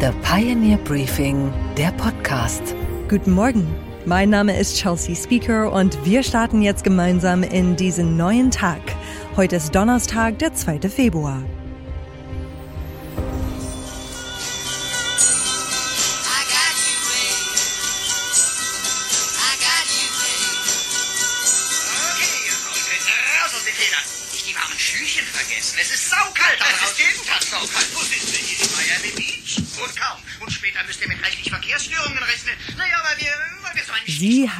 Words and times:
The 0.00 0.12
Pioneer 0.22 0.78
Briefing, 0.78 1.52
der 1.76 1.92
Podcast. 1.92 2.74
Guten 3.10 3.32
Morgen. 3.32 3.68
Mein 4.06 4.30
Name 4.30 4.58
ist 4.58 4.76
Chelsea 4.76 5.14
Speaker 5.14 5.70
und 5.70 6.06
wir 6.06 6.22
starten 6.22 6.62
jetzt 6.62 6.84
gemeinsam 6.84 7.42
in 7.42 7.76
diesen 7.76 8.16
neuen 8.16 8.50
Tag. 8.50 8.80
Heute 9.36 9.56
ist 9.56 9.74
Donnerstag, 9.74 10.38
der 10.38 10.54
2. 10.54 10.88
Februar. 10.88 11.42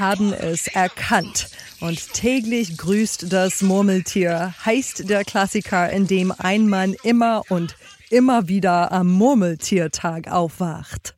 Haben 0.01 0.33
es 0.33 0.67
erkannt. 0.67 1.51
Und 1.81 2.13
täglich 2.13 2.77
grüßt 2.77 3.33
das 3.33 3.63
Murmeltier 3.63 4.55
heißt 4.65 5.09
der 5.09 5.25
Klassiker, 5.25 5.91
in 5.91 6.07
dem 6.07 6.33
ein 6.37 6.69
Mann 6.69 6.95
immer 7.05 7.43
und 7.49 7.77
immer 8.11 8.49
wieder 8.49 8.93
am 8.93 9.13
Murmeltiertag 9.13 10.31
aufwacht. 10.31 11.15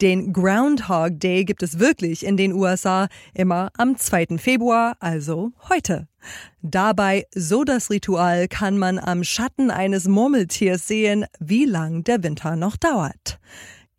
Den 0.00 0.32
Groundhog 0.32 1.18
Day 1.18 1.44
gibt 1.44 1.62
es 1.62 1.78
wirklich 1.78 2.24
in 2.24 2.36
den 2.36 2.52
USA 2.52 3.08
immer 3.32 3.70
am 3.76 3.96
2. 3.96 4.38
Februar, 4.38 4.96
also 5.00 5.52
heute. 5.68 6.06
Dabei, 6.62 7.26
so 7.34 7.64
das 7.64 7.90
Ritual, 7.90 8.48
kann 8.48 8.78
man 8.78 8.98
am 8.98 9.24
Schatten 9.24 9.70
eines 9.70 10.06
Murmeltiers 10.06 10.86
sehen, 10.86 11.24
wie 11.40 11.64
lang 11.64 12.04
der 12.04 12.22
Winter 12.22 12.56
noch 12.56 12.76
dauert. 12.76 13.38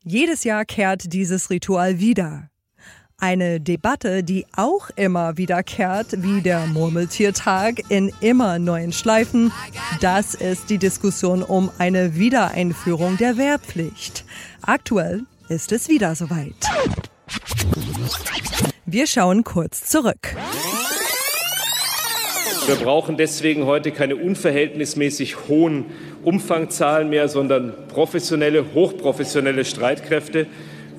Jedes 0.03 0.44
Jahr 0.44 0.66
kehrt 0.66 1.11
dieses 1.13 1.49
Ritual 1.49 1.99
wieder. 1.99 2.50
Eine 3.17 3.61
Debatte, 3.61 4.23
die 4.23 4.45
auch 4.58 4.89
immer 4.97 5.38
wiederkehrt, 5.38 6.21
wie 6.21 6.41
der 6.41 6.67
Murmeltiertag 6.67 7.81
in 7.88 8.11
immer 8.19 8.59
neuen 8.59 8.91
Schleifen, 8.91 9.53
das 10.02 10.35
ist 10.35 10.69
die 10.69 10.77
Diskussion 10.77 11.41
um 11.41 11.72
eine 11.77 12.16
Wiedereinführung 12.16 13.16
der 13.16 13.38
Wehrpflicht. 13.38 14.25
Aktuell 14.61 15.23
ist 15.47 15.72
es 15.72 15.88
wieder 15.88 16.13
soweit. 16.16 16.55
Wir 18.85 19.07
schauen 19.07 19.45
kurz 19.45 19.85
zurück. 19.85 20.35
Wir 22.67 22.75
brauchen 22.75 23.16
deswegen 23.16 23.66
heute 23.66 23.91
keine 23.91 24.17
unverhältnismäßig 24.17 25.47
hohen 25.47 25.85
Umfangzahlen 26.23 27.09
mehr, 27.09 27.29
sondern 27.29 27.73
professionelle, 27.88 28.73
hochprofessionelle 28.73 29.63
Streitkräfte, 29.63 30.47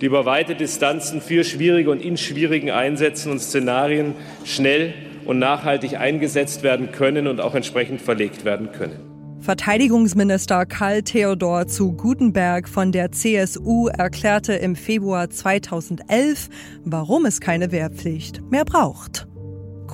die 0.00 0.06
über 0.06 0.26
weite 0.26 0.54
Distanzen 0.54 1.20
für 1.20 1.44
schwierige 1.44 1.90
und 1.90 2.00
in 2.00 2.16
schwierigen 2.16 2.70
Einsätzen 2.70 3.32
und 3.32 3.40
Szenarien 3.40 4.14
schnell 4.44 4.94
und 5.24 5.38
nachhaltig 5.38 5.98
eingesetzt 5.98 6.62
werden 6.62 6.92
können 6.92 7.26
und 7.26 7.40
auch 7.40 7.54
entsprechend 7.54 8.00
verlegt 8.00 8.44
werden 8.44 8.72
können. 8.72 9.16
Verteidigungsminister 9.40 10.66
Karl 10.66 11.02
Theodor 11.02 11.68
zu 11.68 11.92
Gutenberg 11.92 12.68
von 12.68 12.90
der 12.90 13.12
CSU 13.12 13.86
erklärte 13.88 14.54
im 14.54 14.74
Februar 14.74 15.30
2011, 15.30 16.48
warum 16.84 17.26
es 17.26 17.40
keine 17.40 17.70
Wehrpflicht 17.70 18.42
mehr 18.50 18.64
braucht. 18.64 19.28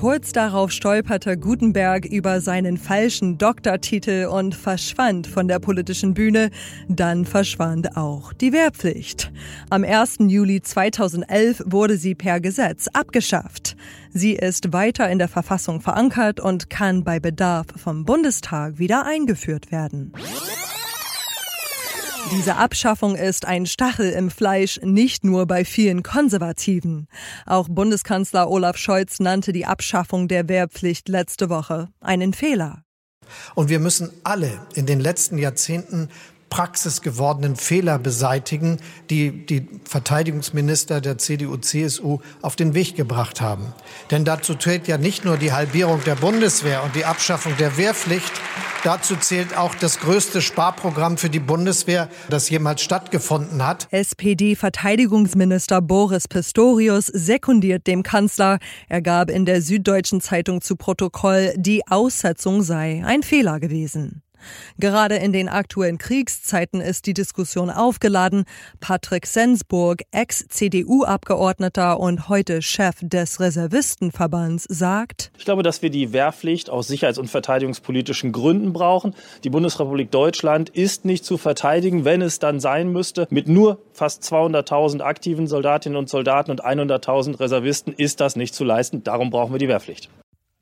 Kurz 0.02 0.32
darauf 0.32 0.72
stolperte 0.72 1.38
Gutenberg 1.38 2.06
über 2.06 2.40
seinen 2.40 2.76
falschen 2.76 3.38
Doktortitel 3.38 4.26
und 4.26 4.52
verschwand 4.52 5.28
von 5.28 5.46
der 5.46 5.60
politischen 5.60 6.12
Bühne. 6.12 6.50
Dann 6.88 7.24
verschwand 7.24 7.96
auch 7.96 8.32
die 8.32 8.52
Wehrpflicht. 8.52 9.30
Am 9.70 9.84
1. 9.84 10.16
Juli 10.26 10.60
2011 10.60 11.62
wurde 11.66 11.96
sie 11.96 12.16
per 12.16 12.40
Gesetz 12.40 12.88
abgeschafft. 12.92 13.76
Sie 14.10 14.32
ist 14.32 14.72
weiter 14.72 15.08
in 15.08 15.20
der 15.20 15.28
Verfassung 15.28 15.80
verankert 15.80 16.40
und 16.40 16.68
kann 16.68 17.04
bei 17.04 17.20
Bedarf 17.20 17.68
vom 17.76 18.04
Bundestag 18.04 18.80
wieder 18.80 19.06
eingeführt 19.06 19.70
werden. 19.70 20.12
Diese 22.30 22.56
Abschaffung 22.56 23.16
ist 23.16 23.46
ein 23.46 23.66
Stachel 23.66 24.10
im 24.10 24.30
Fleisch, 24.30 24.80
nicht 24.82 25.24
nur 25.24 25.46
bei 25.46 25.64
vielen 25.64 26.02
Konservativen. 26.02 27.08
Auch 27.46 27.68
Bundeskanzler 27.68 28.48
Olaf 28.48 28.76
Scholz 28.76 29.20
nannte 29.20 29.52
die 29.52 29.66
Abschaffung 29.66 30.28
der 30.28 30.48
Wehrpflicht 30.48 31.08
letzte 31.08 31.50
Woche 31.50 31.88
einen 32.00 32.32
Fehler. 32.32 32.84
Und 33.54 33.68
wir 33.68 33.80
müssen 33.80 34.10
alle 34.24 34.66
in 34.74 34.86
den 34.86 35.00
letzten 35.00 35.38
Jahrzehnten 35.38 36.08
praxisgewordenen 36.52 37.56
Fehler 37.56 37.98
beseitigen, 37.98 38.76
die 39.08 39.46
die 39.46 39.66
Verteidigungsminister 39.88 41.00
der 41.00 41.16
CDU-CSU 41.16 42.18
auf 42.42 42.56
den 42.56 42.74
Weg 42.74 42.94
gebracht 42.94 43.40
haben. 43.40 43.72
Denn 44.10 44.26
dazu 44.26 44.54
zählt 44.54 44.86
ja 44.86 44.98
nicht 44.98 45.24
nur 45.24 45.38
die 45.38 45.54
Halbierung 45.54 46.04
der 46.04 46.14
Bundeswehr 46.14 46.84
und 46.84 46.94
die 46.94 47.06
Abschaffung 47.06 47.56
der 47.56 47.78
Wehrpflicht, 47.78 48.30
dazu 48.84 49.16
zählt 49.16 49.56
auch 49.56 49.74
das 49.76 49.98
größte 50.00 50.42
Sparprogramm 50.42 51.16
für 51.16 51.30
die 51.30 51.40
Bundeswehr, 51.40 52.10
das 52.28 52.50
jemals 52.50 52.82
stattgefunden 52.82 53.66
hat. 53.66 53.88
SPD-Verteidigungsminister 53.90 55.80
Boris 55.80 56.28
Pistorius 56.28 57.06
sekundiert 57.06 57.86
dem 57.86 58.02
Kanzler. 58.02 58.58
Er 58.90 59.00
gab 59.00 59.30
in 59.30 59.46
der 59.46 59.62
Süddeutschen 59.62 60.20
Zeitung 60.20 60.60
zu 60.60 60.76
Protokoll, 60.76 61.54
die 61.56 61.86
Aussetzung 61.88 62.62
sei 62.62 63.02
ein 63.06 63.22
Fehler 63.22 63.58
gewesen. 63.58 64.22
Gerade 64.78 65.16
in 65.16 65.32
den 65.32 65.48
aktuellen 65.48 65.98
Kriegszeiten 65.98 66.80
ist 66.80 67.06
die 67.06 67.14
Diskussion 67.14 67.70
aufgeladen. 67.70 68.44
Patrick 68.80 69.26
Sensburg, 69.26 70.02
Ex-CDU-Abgeordneter 70.10 71.98
und 71.98 72.28
heute 72.28 72.62
Chef 72.62 72.96
des 73.00 73.40
Reservistenverbands, 73.40 74.64
sagt, 74.68 75.30
Ich 75.38 75.44
glaube, 75.44 75.62
dass 75.62 75.82
wir 75.82 75.90
die 75.90 76.12
Wehrpflicht 76.12 76.70
aus 76.70 76.88
sicherheits- 76.88 77.18
und 77.18 77.28
verteidigungspolitischen 77.28 78.32
Gründen 78.32 78.72
brauchen. 78.72 79.14
Die 79.44 79.50
Bundesrepublik 79.50 80.10
Deutschland 80.10 80.70
ist 80.70 81.04
nicht 81.04 81.24
zu 81.24 81.38
verteidigen, 81.38 82.04
wenn 82.04 82.22
es 82.22 82.38
dann 82.38 82.60
sein 82.60 82.88
müsste. 82.88 83.26
Mit 83.30 83.48
nur 83.48 83.78
fast 83.92 84.22
200.000 84.22 85.00
aktiven 85.00 85.46
Soldatinnen 85.46 85.96
und 85.96 86.08
Soldaten 86.08 86.50
und 86.50 86.64
100.000 86.64 87.40
Reservisten 87.40 87.92
ist 87.92 88.20
das 88.20 88.36
nicht 88.36 88.54
zu 88.54 88.64
leisten. 88.64 89.04
Darum 89.04 89.30
brauchen 89.30 89.52
wir 89.52 89.58
die 89.58 89.68
Wehrpflicht. 89.68 90.08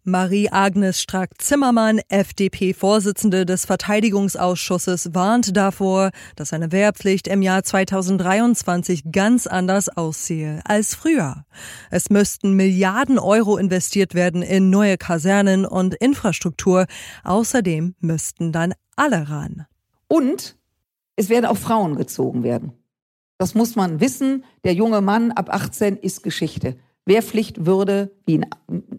Marie-Agnes 0.04 1.00
Strack-Zimmermann, 1.00 2.00
FDP-Vorsitzende 2.08 3.44
des 3.44 3.66
Verteidigungsausschusses, 3.66 5.14
warnt 5.14 5.56
davor, 5.56 6.10
dass 6.36 6.52
eine 6.52 6.72
Wehrpflicht 6.72 7.28
im 7.28 7.42
Jahr 7.42 7.62
2023 7.62 9.12
ganz 9.12 9.46
anders 9.46 9.88
aussehe 9.88 10.62
als 10.64 10.94
früher. 10.94 11.44
Es 11.90 12.08
müssten 12.08 12.54
Milliarden 12.54 13.18
Euro 13.18 13.58
investiert 13.58 14.14
werden 14.14 14.42
in 14.42 14.70
neue 14.70 14.96
Kasernen 14.96 15.66
und 15.66 15.94
Infrastruktur. 15.94 16.86
Außerdem 17.22 17.94
müssten 18.00 18.52
dann 18.52 18.72
alle 18.96 19.28
ran. 19.28 19.66
Und 20.08 20.56
es 21.16 21.28
werden 21.28 21.46
auch 21.46 21.58
Frauen 21.58 21.96
gezogen 21.96 22.42
werden. 22.42 22.72
Das 23.36 23.54
muss 23.54 23.76
man 23.76 24.00
wissen. 24.00 24.44
Der 24.64 24.74
junge 24.74 25.00
Mann 25.00 25.32
ab 25.32 25.48
18 25.50 25.96
ist 25.96 26.22
Geschichte. 26.22 26.76
Wehrpflicht 27.06 27.66
würde, 27.66 28.10
wie 28.26 28.34
in, 28.36 28.46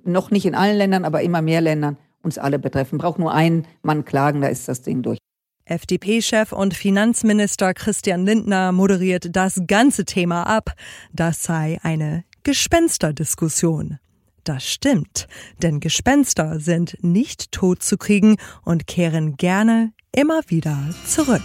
noch 0.04 0.32
nicht 0.32 0.46
in 0.46 0.56
allen 0.56 0.78
Ländern, 0.78 1.06
aber 1.06 1.22
immer 1.22 1.42
mehr 1.42 1.62
Ländern, 1.62 1.98
uns 2.24 2.38
alle 2.38 2.60
betreffen. 2.60 2.98
Braucht 2.98 3.20
nur 3.20 3.34
einen 3.34 3.68
Mann 3.82 4.06
klagen, 4.06 4.42
da 4.42 4.48
ist 4.48 4.68
das 4.68 4.82
Ding 4.82 5.02
durch. 5.02 5.18
FDP-Chef 5.66 6.52
und 6.52 6.74
Finanzminister 6.74 7.74
Christian 7.74 8.26
Lindner 8.26 8.72
moderiert 8.72 9.36
das 9.36 9.62
ganze 9.68 10.06
Thema 10.06 10.44
ab. 10.44 10.74
Das 11.14 11.44
sei 11.44 11.80
eine 11.82 12.26
Gespensterdiskussion. 12.44 14.00
Das 14.44 14.66
stimmt, 14.66 15.28
denn 15.62 15.80
Gespenster 15.80 16.60
sind 16.60 16.98
nicht 17.02 17.52
tot 17.52 17.84
zu 17.84 17.98
kriegen 17.98 18.38
und 18.64 18.88
kehren 18.88 19.38
gerne 19.38 19.94
immer 20.12 20.42
wieder 20.48 20.78
zurück. 21.06 21.44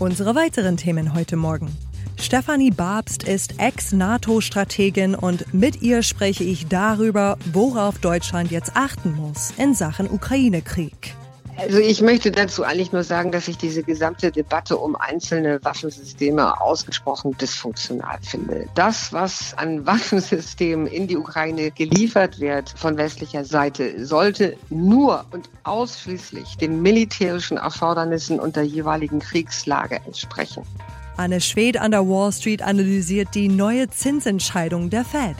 Unsere 0.00 0.36
weiteren 0.36 0.76
Themen 0.76 1.12
heute 1.12 1.34
Morgen. 1.34 1.76
Stefanie 2.20 2.70
Babst 2.70 3.24
ist 3.24 3.58
Ex-NATO-Strategin 3.58 5.16
und 5.16 5.52
mit 5.52 5.82
ihr 5.82 6.04
spreche 6.04 6.44
ich 6.44 6.68
darüber, 6.68 7.36
worauf 7.52 7.98
Deutschland 7.98 8.52
jetzt 8.52 8.76
achten 8.76 9.16
muss 9.16 9.52
in 9.58 9.74
Sachen 9.74 10.08
Ukraine-Krieg. 10.08 11.16
Also 11.58 11.78
ich 11.78 12.00
möchte 12.02 12.30
dazu 12.30 12.62
eigentlich 12.62 12.92
nur 12.92 13.02
sagen, 13.02 13.32
dass 13.32 13.48
ich 13.48 13.58
diese 13.58 13.82
gesamte 13.82 14.30
Debatte 14.30 14.76
um 14.78 14.94
einzelne 14.94 15.58
Waffensysteme 15.64 16.60
ausgesprochen 16.60 17.36
dysfunktional 17.36 18.18
finde. 18.22 18.68
Das, 18.76 19.12
was 19.12 19.54
an 19.58 19.84
Waffensystemen 19.86 20.86
in 20.86 21.08
die 21.08 21.16
Ukraine 21.16 21.72
geliefert 21.72 22.38
wird 22.38 22.70
von 22.76 22.96
westlicher 22.96 23.44
Seite, 23.44 24.06
sollte 24.06 24.56
nur 24.70 25.24
und 25.32 25.50
ausschließlich 25.64 26.58
den 26.58 26.80
militärischen 26.80 27.56
Erfordernissen 27.56 28.38
und 28.38 28.54
der 28.54 28.62
jeweiligen 28.62 29.18
Kriegslage 29.18 29.96
entsprechen. 30.06 30.62
Anne 31.18 31.40
Schwed 31.40 31.80
an 31.80 31.90
der 31.90 32.08
Wall 32.08 32.30
Street 32.30 32.62
analysiert 32.62 33.34
die 33.34 33.48
neue 33.48 33.90
Zinsentscheidung 33.90 34.88
der 34.88 35.04
Fed. 35.04 35.34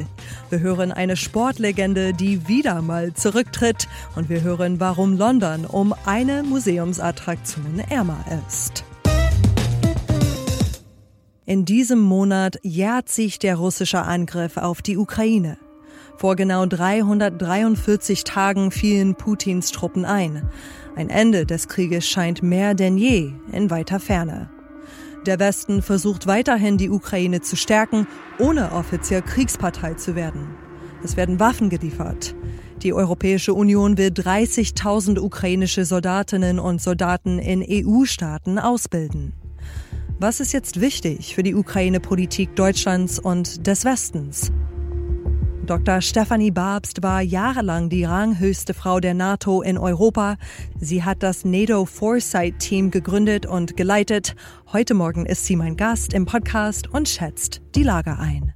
Wir 0.50 0.58
hören 0.58 0.90
eine 0.90 1.16
Sportlegende, 1.16 2.12
die 2.12 2.48
wieder 2.48 2.82
mal 2.82 3.14
zurücktritt. 3.14 3.86
Und 4.16 4.28
wir 4.28 4.42
hören, 4.42 4.80
warum 4.80 5.16
London 5.16 5.64
um 5.64 5.94
eine 6.04 6.42
Museumsattraktion 6.42 7.78
ärmer 7.88 8.24
ist. 8.44 8.84
In 11.46 11.64
diesem 11.64 12.00
Monat 12.00 12.58
jährt 12.64 13.08
sich 13.08 13.38
der 13.38 13.54
russische 13.54 14.02
Angriff 14.02 14.56
auf 14.56 14.82
die 14.82 14.96
Ukraine. 14.96 15.58
Vor 16.16 16.34
genau 16.34 16.66
343 16.66 18.24
Tagen 18.24 18.72
fielen 18.72 19.14
Putins 19.14 19.70
Truppen 19.70 20.04
ein. 20.04 20.50
Ein 20.96 21.08
Ende 21.08 21.46
des 21.46 21.68
Krieges 21.68 22.04
scheint 22.04 22.42
mehr 22.42 22.74
denn 22.74 22.98
je 22.98 23.30
in 23.52 23.70
weiter 23.70 24.00
Ferne. 24.00 24.50
Der 25.28 25.38
Westen 25.38 25.82
versucht 25.82 26.26
weiterhin, 26.26 26.78
die 26.78 26.88
Ukraine 26.88 27.42
zu 27.42 27.54
stärken, 27.54 28.06
ohne 28.38 28.72
offiziell 28.72 29.20
Kriegspartei 29.20 29.92
zu 29.92 30.16
werden. 30.16 30.48
Es 31.04 31.18
werden 31.18 31.38
Waffen 31.38 31.68
geliefert. 31.68 32.34
Die 32.82 32.94
Europäische 32.94 33.52
Union 33.52 33.98
will 33.98 34.08
30.000 34.08 35.18
ukrainische 35.20 35.84
Soldatinnen 35.84 36.58
und 36.58 36.80
Soldaten 36.80 37.38
in 37.38 37.62
EU-Staaten 37.62 38.58
ausbilden. 38.58 39.34
Was 40.18 40.40
ist 40.40 40.54
jetzt 40.54 40.80
wichtig 40.80 41.34
für 41.34 41.42
die 41.42 41.54
Ukraine-Politik 41.54 42.56
Deutschlands 42.56 43.18
und 43.18 43.66
des 43.66 43.84
Westens? 43.84 44.50
Dr. 45.68 46.00
Stephanie 46.00 46.50
Babst 46.50 47.02
war 47.02 47.20
jahrelang 47.20 47.90
die 47.90 48.04
ranghöchste 48.04 48.72
Frau 48.72 49.00
der 49.00 49.12
NATO 49.12 49.60
in 49.60 49.76
Europa. 49.76 50.38
Sie 50.80 51.04
hat 51.04 51.22
das 51.22 51.44
NATO 51.44 51.84
Foresight 51.84 52.58
Team 52.58 52.90
gegründet 52.90 53.44
und 53.44 53.76
geleitet. 53.76 54.34
Heute 54.72 54.94
Morgen 54.94 55.26
ist 55.26 55.44
sie 55.44 55.56
mein 55.56 55.76
Gast 55.76 56.14
im 56.14 56.24
Podcast 56.24 56.88
und 56.88 57.06
schätzt 57.06 57.60
die 57.74 57.82
Lage 57.82 58.18
ein. 58.18 58.54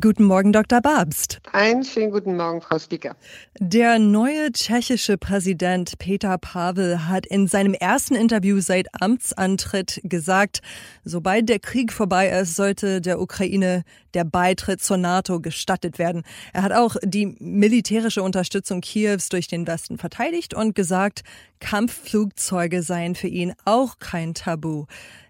Guten 0.00 0.24
Morgen, 0.24 0.52
Dr. 0.52 0.80
Babst. 0.80 1.40
Einen 1.52 1.82
schönen 1.82 2.12
guten 2.12 2.36
Morgen, 2.36 2.60
Frau 2.60 2.78
Speaker. 2.78 3.16
Der 3.58 3.98
neue 3.98 4.52
tschechische 4.52 5.16
Präsident 5.16 5.98
Peter 5.98 6.36
Pavel 6.36 7.08
hat 7.08 7.26
in 7.26 7.48
seinem 7.48 7.72
ersten 7.74 8.14
Interview 8.14 8.60
seit 8.60 8.88
Amtsantritt 9.00 10.00
gesagt, 10.04 10.60
sobald 11.04 11.48
der 11.48 11.58
Krieg 11.58 11.92
vorbei 11.92 12.28
ist, 12.28 12.54
sollte 12.54 13.00
der 13.00 13.20
Ukraine 13.20 13.82
der 14.14 14.24
Beitritt 14.24 14.82
zur 14.82 14.98
NATO 14.98 15.40
gestattet 15.40 15.98
werden. 15.98 16.22
Er 16.52 16.62
hat 16.62 16.72
auch 16.72 16.96
die 17.02 17.34
militärische 17.38 18.22
Unterstützung 18.22 18.82
Kiews 18.82 19.30
durch 19.30 19.48
den 19.48 19.66
Westen 19.66 19.98
verteidigt 19.98 20.54
und 20.54 20.74
gesagt, 20.74 21.22
Kampfflugzeuge 21.60 22.82
seien 22.82 23.14
für 23.14 23.28
ihn 23.28 23.54
auch 23.64 23.98
kein 23.98 24.34
Tabu. 24.34 24.84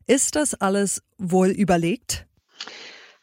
Ist 0.06 0.36
das 0.36 0.54
alles 0.54 1.02
wohl 1.16 1.48
überlegt? 1.48 2.26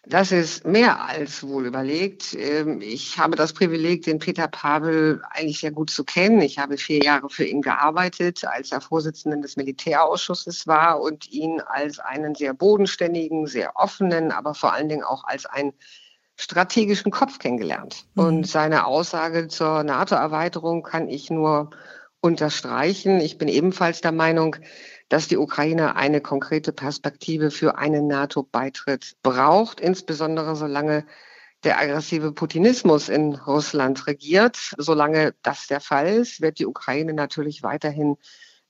Das 0.07 0.31
ist 0.31 0.66
mehr 0.66 1.04
als 1.04 1.48
wohl 1.48 1.66
überlegt. 1.66 2.36
Ähm, 2.36 2.80
ich 2.81 3.18
habe 3.18 3.36
das 3.36 3.54
Privileg, 3.54 4.04
den 4.04 4.19
Peter 4.19 4.48
Pavel 4.48 5.22
eigentlich 5.31 5.60
sehr 5.60 5.72
gut 5.72 5.90
zu 5.90 6.04
kennen. 6.04 6.42
Ich 6.42 6.60
habe 6.60 6.78
vier 6.78 7.04
Jahre 7.04 7.30
für 7.30 7.46
ihn 7.46 7.62
gearbeitet, 7.62 8.46
als 8.46 8.72
er 8.72 8.81
Vorsitzender 8.81 9.38
des 9.38 9.56
Militärausschusses 9.57 10.68
war 10.68 11.02
und 11.02 11.31
ihn 11.31 11.60
als 11.62 12.00
einen 12.00 12.36
sehr 12.36 12.54
bodenständigen, 12.54 13.48
sehr 13.48 13.75
offenen, 13.75 14.31
aber 14.31 14.54
vor 14.54 14.74
allen 14.74 14.90
Dingen 14.90 15.04
auch 15.04 15.24
als 15.24 15.46
einen 15.46 15.74
strategischen 16.36 17.12
Kopf 17.12 17.40
kennengelernt. 17.40 18.06
Mhm. 18.13 18.24
Und 18.24 18.48
seine 18.48 18.86
Aussage 18.86 19.48
zur 19.48 19.84
NATO-Erweiterung 19.84 20.84
kann 20.84 21.10
ich 21.10 21.30
nur 21.30 21.72
unterstreichen. 22.22 23.22
Ich 23.22 23.38
bin 23.38 23.48
ebenfalls 23.48 24.02
der 24.02 24.12
Meinung, 24.12 24.56
dass 25.10 25.28
die 25.28 25.38
Ukraine 25.38 25.96
eine 25.96 26.22
konkrete 26.22 26.72
Perspektive 26.72 27.52
für 27.52 27.78
einen 27.78 28.07
NATO-Beitritt 28.07 29.16
braucht, 29.22 29.80
insbesondere 29.80 30.56
solange 30.56 31.06
der 31.63 31.80
aggressive 31.80 32.31
Putinismus 32.31 33.10
in 33.10 33.36
Russland 33.36 34.07
regiert. 34.07 34.74
Solange 34.78 35.34
das 35.42 35.68
der 35.68 35.81
Fall 35.81 36.07
ist, 36.07 36.42
wird 36.42 36.60
die 36.60 36.66
Ukraine 36.66 37.13
natürlich 37.13 37.63
weiterhin 37.63 38.18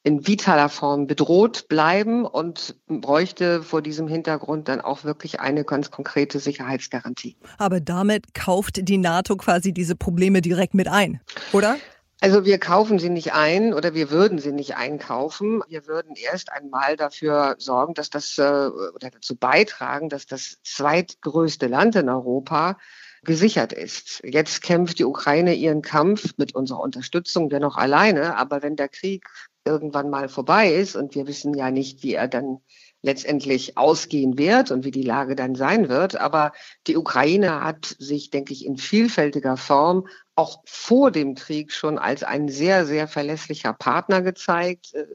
in 0.04 0.28
vitaler 0.28 0.70
Form 0.70 1.08
bedroht 1.08 1.68
bleiben 1.68 2.26
und 2.26 2.76
bräuchte 2.88 3.64
vor 3.64 3.82
diesem 3.82 4.08
Hintergrund 4.08 4.68
dann 4.68 4.80
auch 4.80 5.04
wirklich 5.04 5.40
eine 5.40 5.66
ganz 5.66 5.90
konkrete 5.90 6.40
Sicherheitsgarantie. 6.40 7.38
Aber 7.58 7.82
damit 7.82 8.36
kauft 8.36 8.88
die 8.88 9.00
NATO 9.00 9.36
quasi 9.36 9.74
diese 9.74 9.96
Probleme 9.96 10.42
direkt 10.42 10.76
mit 10.76 10.88
ein, 10.88 11.22
oder? 11.54 11.78
Also 12.26 12.44
wir 12.44 12.58
kaufen 12.58 12.98
sie 12.98 13.12
nicht 13.12 13.34
ein 13.34 13.72
oder 13.72 13.94
wir 13.94 14.10
würden 14.10 14.40
sie 14.40 14.52
nicht 14.52 14.76
einkaufen. 14.78 15.62
Wir 15.68 15.86
würden 15.86 16.16
erst 16.16 16.52
einmal 16.52 16.98
dafür 16.98 17.54
sorgen, 17.60 17.94
dass 17.94 18.10
das 18.10 18.40
äh, 18.40 18.42
oder 18.42 19.12
dazu 19.12 19.36
beitragen, 19.36 20.10
dass 20.10 20.26
das 20.26 20.58
zweitgrößte 20.64 21.68
Land 21.68 21.96
in 21.96 22.10
Europa 22.10 22.80
gesichert 23.24 23.74
ist. 23.74 24.24
Jetzt 24.24 24.64
kämpft 24.64 24.98
die 24.98 25.06
Ukraine 25.06 25.54
ihren 25.54 25.84
Kampf 25.84 26.34
mit 26.38 26.56
unserer 26.56 26.80
Unterstützung 26.80 27.48
dennoch 27.48 27.78
alleine. 27.78 28.38
Aber 28.38 28.64
wenn 28.64 28.76
der 28.76 28.90
Krieg 28.90 29.28
irgendwann 29.64 30.10
mal 30.10 30.28
vorbei 30.28 30.74
ist 30.74 30.96
und 30.96 31.14
wir 31.14 31.28
wissen 31.28 31.54
ja 31.54 31.70
nicht, 31.70 32.02
wie 32.02 32.16
er 32.16 32.28
dann 32.28 32.58
letztendlich 33.04 33.78
ausgehen 33.78 34.40
wird 34.40 34.72
und 34.72 34.84
wie 34.84 34.90
die 34.90 35.04
Lage 35.04 35.36
dann 35.36 35.54
sein 35.54 35.90
wird. 35.90 36.20
Aber 36.20 36.54
die 36.88 36.98
Ukraine 36.98 37.64
hat 37.64 37.96
sich, 38.00 38.32
denke 38.32 38.52
ich, 38.52 38.66
in 38.66 38.78
vielfältiger 38.78 39.58
Form 39.58 40.08
auch 40.36 40.62
vor 40.66 41.12
dem 41.12 41.36
Krieg 41.36 41.72
schon 41.72 41.98
als 41.98 42.24
ein 42.24 42.50
sehr, 42.50 42.86
sehr 42.86 43.08
verlässlicher 43.08 43.74
Partner 43.74 44.22
gezeigt. 44.22 44.94
Äh, 44.94 45.06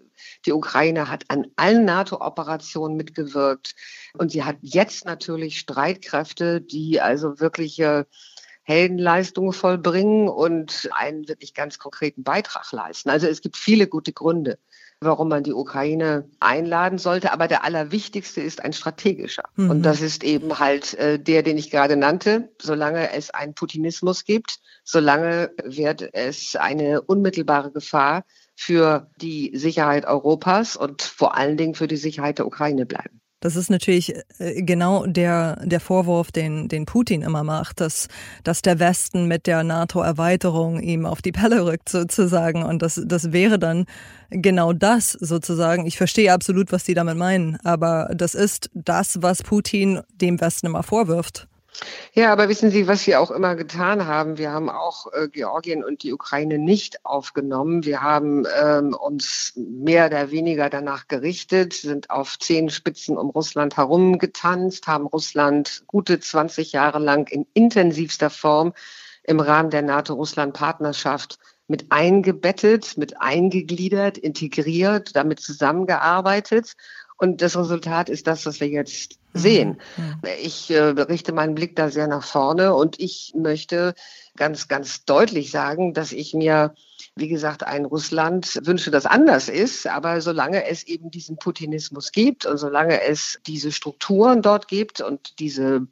die 0.46 0.52
Ukraine 0.52 1.10
hat 1.10 1.24
an 1.28 1.46
allen 1.56 1.84
NATO-Operationen 1.84 2.96
mitgewirkt 2.96 3.74
und 4.14 4.32
sie 4.32 4.44
hat 4.44 4.56
jetzt 4.62 5.04
natürlich 5.04 5.58
Streitkräfte, 5.58 6.60
die 6.60 7.00
also 7.00 7.38
wirkliche 7.38 8.06
Heldenleistungen 8.62 9.52
vollbringen 9.52 10.28
und 10.28 10.88
einen 10.92 11.28
wirklich 11.28 11.54
ganz 11.54 11.78
konkreten 11.78 12.22
Beitrag 12.22 12.70
leisten. 12.72 13.10
Also 13.10 13.26
es 13.26 13.42
gibt 13.42 13.56
viele 13.56 13.88
gute 13.88 14.12
Gründe, 14.12 14.58
warum 15.02 15.28
man 15.28 15.42
die 15.42 15.54
Ukraine 15.54 16.28
einladen 16.40 16.98
sollte. 16.98 17.32
Aber 17.32 17.48
der 17.48 17.64
allerwichtigste 17.64 18.42
ist 18.42 18.62
ein 18.62 18.72
strategischer. 18.72 19.44
Mhm. 19.56 19.70
Und 19.70 19.82
das 19.82 20.02
ist 20.02 20.22
eben 20.22 20.58
halt 20.58 20.94
äh, 20.94 21.18
der, 21.18 21.42
den 21.42 21.56
ich 21.56 21.70
gerade 21.70 21.96
nannte. 21.96 22.50
Solange 22.60 23.12
es 23.12 23.30
einen 23.30 23.54
Putinismus 23.54 24.24
gibt, 24.24 24.58
solange 24.84 25.52
wird 25.64 26.10
es 26.12 26.54
eine 26.54 27.00
unmittelbare 27.00 27.72
Gefahr 27.72 28.24
für 28.54 29.10
die 29.16 29.52
Sicherheit 29.54 30.04
Europas 30.04 30.76
und 30.76 31.00
vor 31.00 31.34
allen 31.34 31.56
Dingen 31.56 31.74
für 31.74 31.88
die 31.88 31.96
Sicherheit 31.96 32.38
der 32.38 32.46
Ukraine 32.46 32.84
bleiben. 32.84 33.22
Das 33.40 33.56
ist 33.56 33.70
natürlich 33.70 34.14
äh, 34.38 34.62
genau 34.62 35.06
der, 35.06 35.56
der 35.64 35.80
Vorwurf, 35.80 36.30
den, 36.30 36.68
den 36.68 36.84
Putin 36.84 37.22
immer 37.22 37.42
macht, 37.42 37.80
dass, 37.80 38.08
dass 38.44 38.62
der 38.62 38.78
Westen 38.78 39.26
mit 39.26 39.46
der 39.46 39.64
NATO-Erweiterung 39.64 40.80
ihm 40.80 41.06
auf 41.06 41.22
die 41.22 41.32
Pelle 41.32 41.64
rückt 41.64 41.88
sozusagen. 41.88 42.62
Und 42.62 42.82
das, 42.82 43.00
das 43.04 43.32
wäre 43.32 43.58
dann 43.58 43.86
genau 44.28 44.72
das 44.72 45.12
sozusagen. 45.12 45.86
Ich 45.86 45.96
verstehe 45.96 46.32
absolut, 46.32 46.70
was 46.70 46.84
Sie 46.84 46.94
damit 46.94 47.16
meinen, 47.16 47.56
aber 47.64 48.10
das 48.14 48.34
ist 48.34 48.70
das, 48.74 49.22
was 49.22 49.42
Putin 49.42 50.00
dem 50.20 50.40
Westen 50.40 50.66
immer 50.66 50.82
vorwirft. 50.82 51.48
Ja, 52.12 52.32
aber 52.32 52.48
wissen 52.48 52.70
Sie, 52.70 52.88
was 52.88 53.06
wir 53.06 53.20
auch 53.20 53.30
immer 53.30 53.54
getan 53.54 54.06
haben? 54.06 54.36
Wir 54.36 54.50
haben 54.50 54.68
auch 54.68 55.12
äh, 55.12 55.28
Georgien 55.28 55.84
und 55.84 56.02
die 56.02 56.12
Ukraine 56.12 56.58
nicht 56.58 57.04
aufgenommen. 57.04 57.84
Wir 57.84 58.02
haben 58.02 58.44
ähm, 58.60 58.94
uns 58.94 59.52
mehr 59.56 60.06
oder 60.06 60.30
weniger 60.30 60.68
danach 60.68 61.08
gerichtet, 61.08 61.72
sind 61.72 62.10
auf 62.10 62.38
zehn 62.38 62.68
Spitzen 62.68 63.16
um 63.16 63.30
Russland 63.30 63.76
herum 63.76 64.18
getanzt, 64.18 64.88
haben 64.88 65.06
Russland 65.06 65.84
gute 65.86 66.18
20 66.18 66.72
Jahre 66.72 66.98
lang 66.98 67.28
in 67.28 67.46
intensivster 67.54 68.30
Form 68.30 68.74
im 69.22 69.38
Rahmen 69.38 69.70
der 69.70 69.82
NATO-Russland-Partnerschaft 69.82 71.38
mit 71.70 71.92
eingebettet, 71.92 72.96
mit 72.96 73.20
eingegliedert, 73.20 74.18
integriert, 74.18 75.14
damit 75.14 75.38
zusammengearbeitet. 75.38 76.72
Und 77.20 77.42
das 77.42 77.54
Resultat 77.54 78.08
ist 78.08 78.26
das, 78.26 78.46
was 78.46 78.60
wir 78.60 78.68
jetzt 78.68 79.18
mhm. 79.34 79.38
sehen. 79.38 79.80
Mhm. 79.98 80.22
Ich 80.42 80.70
äh, 80.70 80.80
richte 80.80 81.34
meinen 81.34 81.54
Blick 81.54 81.76
da 81.76 81.90
sehr 81.90 82.06
nach 82.06 82.24
vorne 82.24 82.74
und 82.74 82.98
ich 82.98 83.34
möchte 83.36 83.94
ganz, 84.36 84.68
ganz 84.68 85.04
deutlich 85.04 85.50
sagen, 85.50 85.92
dass 85.92 86.12
ich 86.12 86.32
mir, 86.32 86.74
wie 87.16 87.28
gesagt, 87.28 87.62
ein 87.62 87.84
Russland 87.84 88.60
wünsche, 88.64 88.90
das 88.90 89.04
anders 89.04 89.50
ist. 89.50 89.86
Aber 89.86 90.22
solange 90.22 90.66
es 90.66 90.82
eben 90.84 91.10
diesen 91.10 91.36
Putinismus 91.36 92.10
gibt 92.10 92.46
und 92.46 92.56
solange 92.56 93.02
es 93.02 93.38
diese 93.46 93.70
Strukturen 93.70 94.40
dort 94.40 94.66
gibt 94.66 95.02
und 95.02 95.38
diese 95.40 95.86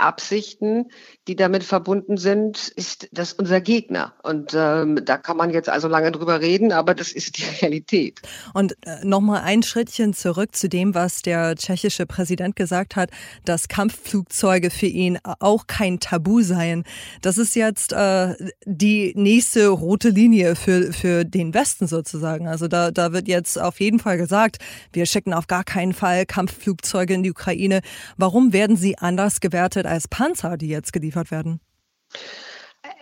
Absichten, 0.00 0.86
die 1.28 1.36
damit 1.36 1.64
verbunden 1.64 2.16
sind, 2.16 2.68
ist 2.76 3.08
das 3.12 3.32
unser 3.32 3.60
Gegner. 3.60 4.14
Und 4.22 4.52
ähm, 4.54 5.00
da 5.04 5.16
kann 5.16 5.36
man 5.36 5.50
jetzt 5.50 5.68
also 5.68 5.88
lange 5.88 6.12
drüber 6.12 6.40
reden, 6.40 6.72
aber 6.72 6.94
das 6.94 7.12
ist 7.12 7.38
die 7.38 7.44
Realität. 7.62 8.20
Und 8.54 8.76
äh, 8.86 9.04
nochmal 9.04 9.42
ein 9.42 9.62
Schrittchen 9.62 10.14
zurück 10.14 10.56
zu 10.56 10.68
dem, 10.68 10.94
was 10.94 11.22
der 11.22 11.56
tschechische 11.56 12.06
Präsident 12.06 12.56
gesagt 12.56 12.96
hat, 12.96 13.10
dass 13.44 13.68
Kampfflugzeuge 13.68 14.70
für 14.70 14.86
ihn 14.86 15.18
auch 15.22 15.66
kein 15.66 16.00
Tabu 16.00 16.42
seien. 16.42 16.84
Das 17.22 17.38
ist 17.38 17.54
jetzt 17.54 17.92
äh, 17.92 18.34
die 18.64 19.12
nächste 19.16 19.68
rote 19.68 20.08
Linie 20.08 20.56
für, 20.56 20.92
für 20.92 21.24
den 21.24 21.54
Westen 21.54 21.86
sozusagen. 21.86 22.48
Also 22.48 22.68
da, 22.68 22.90
da 22.90 23.12
wird 23.12 23.28
jetzt 23.28 23.60
auf 23.60 23.80
jeden 23.80 23.98
Fall 23.98 24.16
gesagt, 24.16 24.58
wir 24.92 25.06
schicken 25.06 25.34
auf 25.34 25.46
gar 25.46 25.64
keinen 25.64 25.92
Fall 25.92 26.26
Kampfflugzeuge 26.26 27.14
in 27.14 27.22
die 27.22 27.30
Ukraine. 27.30 27.80
Warum 28.16 28.52
werden 28.52 28.76
sie 28.76 28.98
anders 28.98 29.40
gewertet 29.40 29.86
als 29.90 30.08
Panzer, 30.08 30.56
die 30.56 30.68
jetzt 30.68 30.92
geliefert 30.92 31.30
werden? 31.30 31.60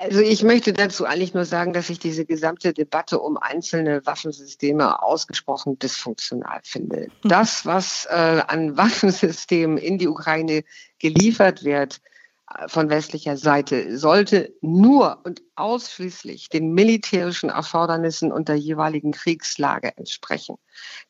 Also 0.01 0.21
ich 0.21 0.43
möchte 0.43 0.73
dazu 0.73 1.05
eigentlich 1.05 1.35
nur 1.35 1.45
sagen, 1.45 1.73
dass 1.73 1.91
ich 1.91 1.99
diese 1.99 2.25
gesamte 2.25 2.73
Debatte 2.73 3.21
um 3.21 3.37
einzelne 3.37 4.05
Waffensysteme 4.07 5.03
ausgesprochen 5.03 5.79
dysfunktional 5.79 6.61
finde. 6.63 7.03
Hm. 7.03 7.11
Das, 7.25 7.67
was 7.67 8.07
äh, 8.11 8.43
an 8.47 8.77
Waffensystemen 8.77 9.77
in 9.77 9.99
die 9.99 10.09
Ukraine 10.09 10.63
geliefert 10.99 11.65
wird, 11.65 12.01
von 12.67 12.89
westlicher 12.89 13.37
Seite 13.37 13.99
sollte 13.99 14.55
nur 14.63 15.21
und 15.25 15.43
ausschließlich 15.55 16.49
den 16.49 16.73
militärischen 16.73 17.51
Erfordernissen 17.51 18.33
und 18.33 18.49
der 18.49 18.57
jeweiligen 18.57 19.13
Kriegslage 19.13 19.97
entsprechen. 19.97 20.57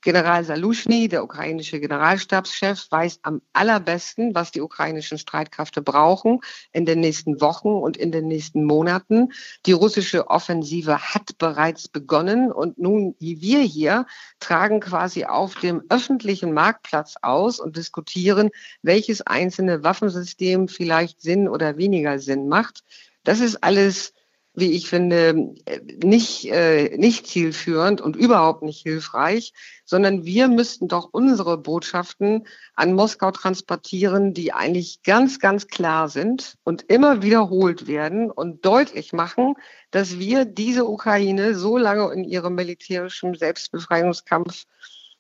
General 0.00 0.44
Salushny, 0.44 1.08
der 1.08 1.24
ukrainische 1.24 1.80
Generalstabschef, 1.80 2.86
weiß 2.90 3.20
am 3.22 3.42
allerbesten, 3.52 4.34
was 4.34 4.52
die 4.52 4.60
ukrainischen 4.60 5.18
Streitkräfte 5.18 5.82
brauchen 5.82 6.40
in 6.72 6.86
den 6.86 7.00
nächsten 7.00 7.40
Wochen 7.40 7.68
und 7.68 7.96
in 7.96 8.12
den 8.12 8.28
nächsten 8.28 8.64
Monaten. 8.64 9.32
Die 9.66 9.72
russische 9.72 10.28
Offensive 10.28 10.98
hat 11.14 11.38
bereits 11.38 11.88
begonnen 11.88 12.52
und 12.52 12.78
nun, 12.78 13.16
wie 13.18 13.40
wir 13.40 13.60
hier, 13.60 14.06
tragen 14.38 14.80
quasi 14.80 15.24
auf 15.24 15.56
dem 15.56 15.82
öffentlichen 15.88 16.52
Marktplatz 16.52 17.16
aus 17.22 17.58
und 17.58 17.76
diskutieren, 17.76 18.50
welches 18.82 19.22
einzelne 19.22 19.82
Waffensystem 19.82 20.68
vielleicht 20.68 21.20
Sinn 21.20 21.48
oder 21.48 21.76
weniger 21.76 22.18
Sinn 22.18 22.48
macht. 22.48 22.84
Das 23.24 23.40
ist 23.40 23.62
alles 23.62 24.12
wie 24.58 24.72
ich 24.72 24.88
finde, 24.88 25.54
nicht, 26.02 26.46
äh, 26.46 26.96
nicht 26.96 27.26
zielführend 27.26 28.00
und 28.00 28.16
überhaupt 28.16 28.62
nicht 28.62 28.82
hilfreich, 28.82 29.52
sondern 29.84 30.24
wir 30.24 30.48
müssten 30.48 30.88
doch 30.88 31.08
unsere 31.12 31.58
Botschaften 31.58 32.46
an 32.74 32.92
Moskau 32.92 33.30
transportieren, 33.30 34.34
die 34.34 34.52
eigentlich 34.52 35.02
ganz, 35.02 35.38
ganz 35.38 35.66
klar 35.66 36.08
sind 36.08 36.56
und 36.64 36.82
immer 36.90 37.22
wiederholt 37.22 37.86
werden 37.86 38.30
und 38.30 38.64
deutlich 38.64 39.12
machen, 39.12 39.54
dass 39.90 40.18
wir 40.18 40.44
diese 40.44 40.86
Ukraine 40.86 41.54
so 41.54 41.78
lange 41.78 42.12
in 42.12 42.24
ihrem 42.24 42.54
militärischen 42.54 43.34
Selbstbefreiungskampf 43.34 44.64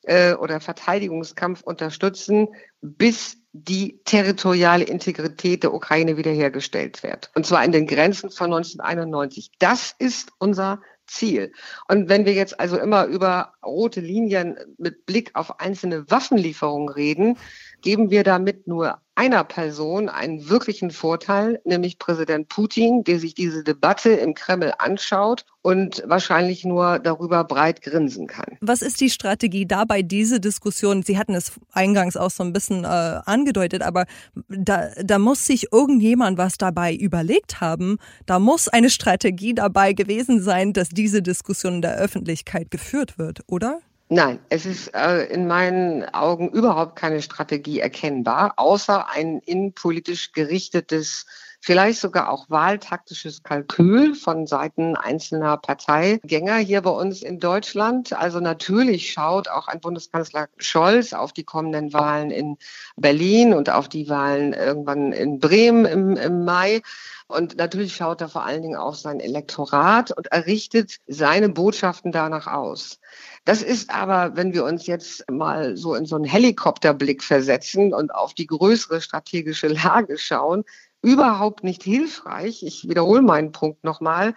äh, 0.02 0.34
oder 0.34 0.60
Verteidigungskampf 0.60 1.62
unterstützen, 1.62 2.48
bis 2.80 3.37
die 3.52 4.00
territoriale 4.04 4.84
Integrität 4.84 5.62
der 5.62 5.72
Ukraine 5.72 6.16
wiederhergestellt 6.16 7.02
wird. 7.02 7.30
Und 7.34 7.46
zwar 7.46 7.64
in 7.64 7.72
den 7.72 7.86
Grenzen 7.86 8.30
von 8.30 8.52
1991. 8.52 9.52
Das 9.58 9.94
ist 9.98 10.32
unser 10.38 10.80
Ziel. 11.06 11.52
Und 11.88 12.08
wenn 12.08 12.26
wir 12.26 12.34
jetzt 12.34 12.60
also 12.60 12.78
immer 12.78 13.06
über 13.06 13.54
rote 13.64 14.00
Linien 14.00 14.56
mit 14.76 15.06
Blick 15.06 15.30
auf 15.34 15.60
einzelne 15.60 16.10
Waffenlieferungen 16.10 16.90
reden, 16.90 17.38
geben 17.80 18.10
wir 18.10 18.22
damit 18.24 18.66
nur 18.66 19.00
einer 19.18 19.42
Person 19.42 20.08
einen 20.08 20.48
wirklichen 20.48 20.92
Vorteil, 20.92 21.60
nämlich 21.64 21.98
Präsident 21.98 22.48
Putin, 22.48 23.02
der 23.02 23.18
sich 23.18 23.34
diese 23.34 23.64
Debatte 23.64 24.10
im 24.10 24.32
Kreml 24.34 24.72
anschaut 24.78 25.44
und 25.60 26.04
wahrscheinlich 26.06 26.64
nur 26.64 27.00
darüber 27.00 27.42
breit 27.42 27.82
grinsen 27.82 28.28
kann. 28.28 28.56
Was 28.60 28.80
ist 28.80 29.00
die 29.00 29.10
Strategie 29.10 29.66
dabei, 29.66 30.02
diese 30.02 30.38
Diskussion? 30.38 31.02
Sie 31.02 31.18
hatten 31.18 31.34
es 31.34 31.50
eingangs 31.72 32.16
auch 32.16 32.30
so 32.30 32.44
ein 32.44 32.52
bisschen 32.52 32.84
äh, 32.84 32.86
angedeutet, 32.86 33.82
aber 33.82 34.06
da, 34.48 34.90
da 35.02 35.18
muss 35.18 35.44
sich 35.44 35.72
irgendjemand 35.72 36.38
was 36.38 36.56
dabei 36.56 36.94
überlegt 36.94 37.60
haben. 37.60 37.98
Da 38.24 38.38
muss 38.38 38.68
eine 38.68 38.88
Strategie 38.88 39.52
dabei 39.52 39.94
gewesen 39.94 40.40
sein, 40.40 40.72
dass 40.72 40.90
diese 40.90 41.22
Diskussion 41.22 41.74
in 41.74 41.82
der 41.82 41.96
Öffentlichkeit 41.96 42.70
geführt 42.70 43.18
wird, 43.18 43.40
oder? 43.48 43.80
Nein, 44.10 44.40
es 44.48 44.64
ist 44.64 44.94
äh, 44.94 45.24
in 45.26 45.46
meinen 45.46 46.04
Augen 46.14 46.48
überhaupt 46.48 46.96
keine 46.96 47.20
Strategie 47.20 47.80
erkennbar, 47.80 48.54
außer 48.56 49.08
ein 49.10 49.40
innenpolitisch 49.40 50.32
gerichtetes, 50.32 51.26
vielleicht 51.60 52.00
sogar 52.00 52.30
auch 52.30 52.48
wahltaktisches 52.48 53.42
Kalkül 53.42 54.14
von 54.14 54.46
Seiten 54.46 54.96
einzelner 54.96 55.56
Parteigänger 55.56 56.56
hier 56.56 56.82
bei 56.82 56.90
uns 56.90 57.22
in 57.22 57.40
Deutschland. 57.40 58.12
Also 58.12 58.40
natürlich 58.40 59.12
schaut 59.12 59.48
auch 59.48 59.68
ein 59.68 59.80
Bundeskanzler 59.80 60.48
Scholz 60.58 61.12
auf 61.12 61.32
die 61.32 61.44
kommenden 61.44 61.92
Wahlen 61.92 62.30
in 62.30 62.56
Berlin 62.96 63.54
und 63.54 63.70
auf 63.70 63.88
die 63.88 64.08
Wahlen 64.08 64.52
irgendwann 64.52 65.12
in 65.12 65.38
Bremen 65.40 65.84
im, 65.84 66.16
im 66.16 66.44
Mai. 66.44 66.82
Und 67.26 67.58
natürlich 67.58 67.94
schaut 67.94 68.22
er 68.22 68.30
vor 68.30 68.44
allen 68.44 68.62
Dingen 68.62 68.76
auf 68.76 68.96
sein 68.96 69.20
Elektorat 69.20 70.12
und 70.12 70.28
errichtet 70.28 70.96
seine 71.06 71.50
Botschaften 71.50 72.10
danach 72.10 72.46
aus. 72.46 73.00
Das 73.44 73.62
ist 73.62 73.90
aber, 73.90 74.34
wenn 74.34 74.54
wir 74.54 74.64
uns 74.64 74.86
jetzt 74.86 75.30
mal 75.30 75.76
so 75.76 75.94
in 75.94 76.06
so 76.06 76.16
einen 76.16 76.24
Helikopterblick 76.24 77.22
versetzen 77.22 77.92
und 77.92 78.14
auf 78.14 78.32
die 78.32 78.46
größere 78.46 79.02
strategische 79.02 79.68
Lage 79.68 80.16
schauen, 80.16 80.64
überhaupt 81.02 81.64
nicht 81.64 81.82
hilfreich. 81.82 82.62
Ich 82.62 82.88
wiederhole 82.88 83.22
meinen 83.22 83.52
Punkt 83.52 83.84
nochmal. 83.84 84.34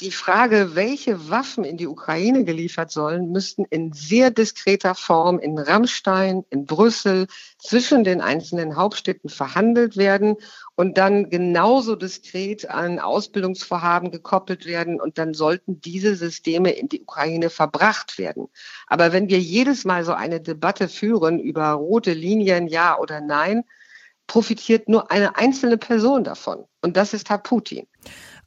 Die 0.00 0.10
Frage, 0.10 0.74
welche 0.74 1.30
Waffen 1.30 1.62
in 1.62 1.76
die 1.76 1.86
Ukraine 1.86 2.44
geliefert 2.44 2.90
sollen, 2.90 3.30
müssten 3.30 3.64
in 3.64 3.92
sehr 3.92 4.32
diskreter 4.32 4.96
Form 4.96 5.38
in 5.38 5.56
Rammstein, 5.56 6.44
in 6.50 6.66
Brüssel, 6.66 7.28
zwischen 7.58 8.02
den 8.02 8.20
einzelnen 8.20 8.74
Hauptstädten 8.74 9.30
verhandelt 9.30 9.96
werden 9.96 10.36
und 10.74 10.98
dann 10.98 11.30
genauso 11.30 11.94
diskret 11.94 12.68
an 12.68 12.98
Ausbildungsvorhaben 12.98 14.10
gekoppelt 14.10 14.66
werden 14.66 15.00
und 15.00 15.16
dann 15.16 15.32
sollten 15.32 15.80
diese 15.80 16.16
Systeme 16.16 16.72
in 16.72 16.88
die 16.88 17.02
Ukraine 17.02 17.48
verbracht 17.48 18.18
werden. 18.18 18.48
Aber 18.88 19.12
wenn 19.12 19.28
wir 19.28 19.38
jedes 19.38 19.84
Mal 19.84 20.04
so 20.04 20.12
eine 20.12 20.40
Debatte 20.40 20.88
führen 20.88 21.38
über 21.38 21.70
rote 21.70 22.14
Linien, 22.14 22.66
ja 22.66 22.98
oder 22.98 23.20
nein, 23.20 23.62
profitiert 24.26 24.88
nur 24.88 25.10
eine 25.10 25.36
einzelne 25.36 25.78
Person 25.78 26.24
davon. 26.24 26.64
Und 26.82 26.96
das 26.96 27.14
ist 27.14 27.30
Herr 27.30 27.38
Putin. 27.38 27.86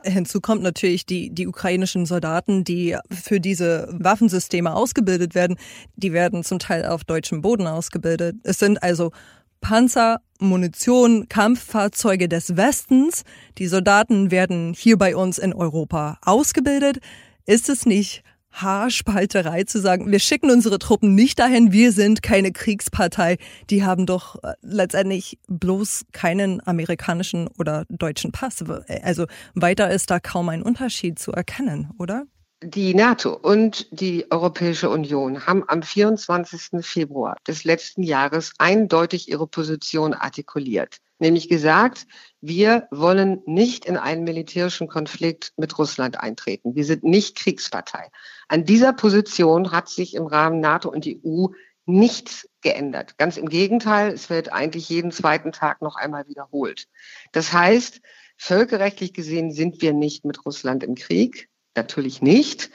Hinzu 0.04 0.42
kommt 0.42 0.62
natürlich 0.62 1.06
die, 1.06 1.32
die 1.32 1.48
ukrainischen 1.48 2.06
Soldaten, 2.06 2.64
die 2.64 2.96
für 3.10 3.40
diese 3.40 3.88
Waffensysteme 3.92 4.74
ausgebildet 4.74 5.34
werden. 5.34 5.58
Die 5.96 6.14
werden 6.14 6.44
zum 6.44 6.60
Teil 6.60 6.86
auf 6.86 7.04
deutschem 7.04 7.42
Boden 7.42 7.68
ausgebildet. 7.68 8.36
Es 8.44 8.60
sind 8.60 8.82
also 8.84 9.12
Panzer, 9.60 10.22
Munition, 10.40 11.28
Kampffahrzeuge 11.30 12.30
des 12.30 12.56
Westens. 12.56 13.24
Die 13.58 13.68
Soldaten 13.68 14.30
werden 14.30 14.74
hier 14.74 14.98
bei 14.98 15.16
uns 15.16 15.40
in 15.40 15.54
Europa 15.54 16.20
ausgebildet. 16.22 17.00
Ist 17.46 17.70
es 17.70 17.86
nicht 17.86 18.24
Haarspalterei 18.62 19.64
zu 19.64 19.80
sagen, 19.80 20.12
wir 20.12 20.20
schicken 20.20 20.52
unsere 20.52 20.80
Truppen 20.80 21.16
nicht 21.16 21.40
dahin, 21.40 21.72
wir 21.72 21.92
sind 21.92 22.22
keine 22.22 22.52
Kriegspartei. 22.52 23.38
Die 23.70 23.84
haben 23.84 24.06
doch 24.06 24.44
äh, 24.44 24.54
letztendlich 24.62 25.40
bloß 25.48 26.06
keinen 26.12 26.66
amerikanischen 26.66 27.48
oder 27.60 27.86
deutschen 27.90 28.32
Pass. 28.32 28.64
Also 29.04 29.26
weiter 29.54 29.92
ist 29.92 30.10
da 30.10 30.20
kaum 30.20 30.50
ein 30.50 30.64
Unterschied 30.64 31.20
zu 31.20 31.32
erkennen, 31.32 31.92
oder? 32.00 32.26
Die 32.64 32.96
NATO 32.96 33.36
und 33.36 33.88
die 33.92 34.32
Europäische 34.32 34.90
Union 34.90 35.46
haben 35.46 35.64
am 35.68 35.84
24. 35.84 36.84
Februar 36.84 37.38
des 37.48 37.64
letzten 37.66 38.02
Jahres 38.02 38.54
eindeutig 38.58 39.30
ihre 39.30 39.46
Position 39.46 40.16
artikuliert 40.16 40.98
nämlich 41.20 41.50
gesagt, 41.50 42.08
wir 42.42 42.88
wollen 42.92 43.42
nicht 43.46 43.86
in 43.86 43.98
einen 43.98 44.24
militärischen 44.24 44.88
Konflikt 44.88 45.54
mit 45.58 45.78
Russland 45.78 46.20
eintreten. 46.20 46.76
Wir 46.76 46.86
sind 46.86 47.04
nicht 47.04 47.36
Kriegspartei. 47.38 48.10
An 48.48 48.66
dieser 48.66 48.94
Position 48.94 49.72
hat 49.72 49.90
sich 49.90 50.16
im 50.16 50.28
Rahmen 50.28 50.60
NATO 50.60 50.90
und 50.90 51.08
EU 51.08 51.48
nichts 51.86 52.48
geändert. 52.62 53.18
Ganz 53.18 53.38
im 53.38 53.50
Gegenteil, 53.50 54.12
es 54.12 54.30
wird 54.30 54.52
eigentlich 54.52 54.90
jeden 54.90 55.12
zweiten 55.12 55.52
Tag 55.52 55.82
noch 55.82 55.96
einmal 55.96 56.28
wiederholt. 56.28 56.88
Das 57.32 57.54
heißt, 57.54 58.02
völkerrechtlich 58.38 59.14
gesehen 59.14 59.52
sind 59.52 59.82
wir 59.82 59.94
nicht 59.94 60.26
mit 60.26 60.46
Russland 60.46 60.84
im 60.84 60.96
Krieg. 60.96 61.50
Natürlich 61.76 62.22
nicht. 62.22 62.70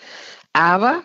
Aber 0.52 1.04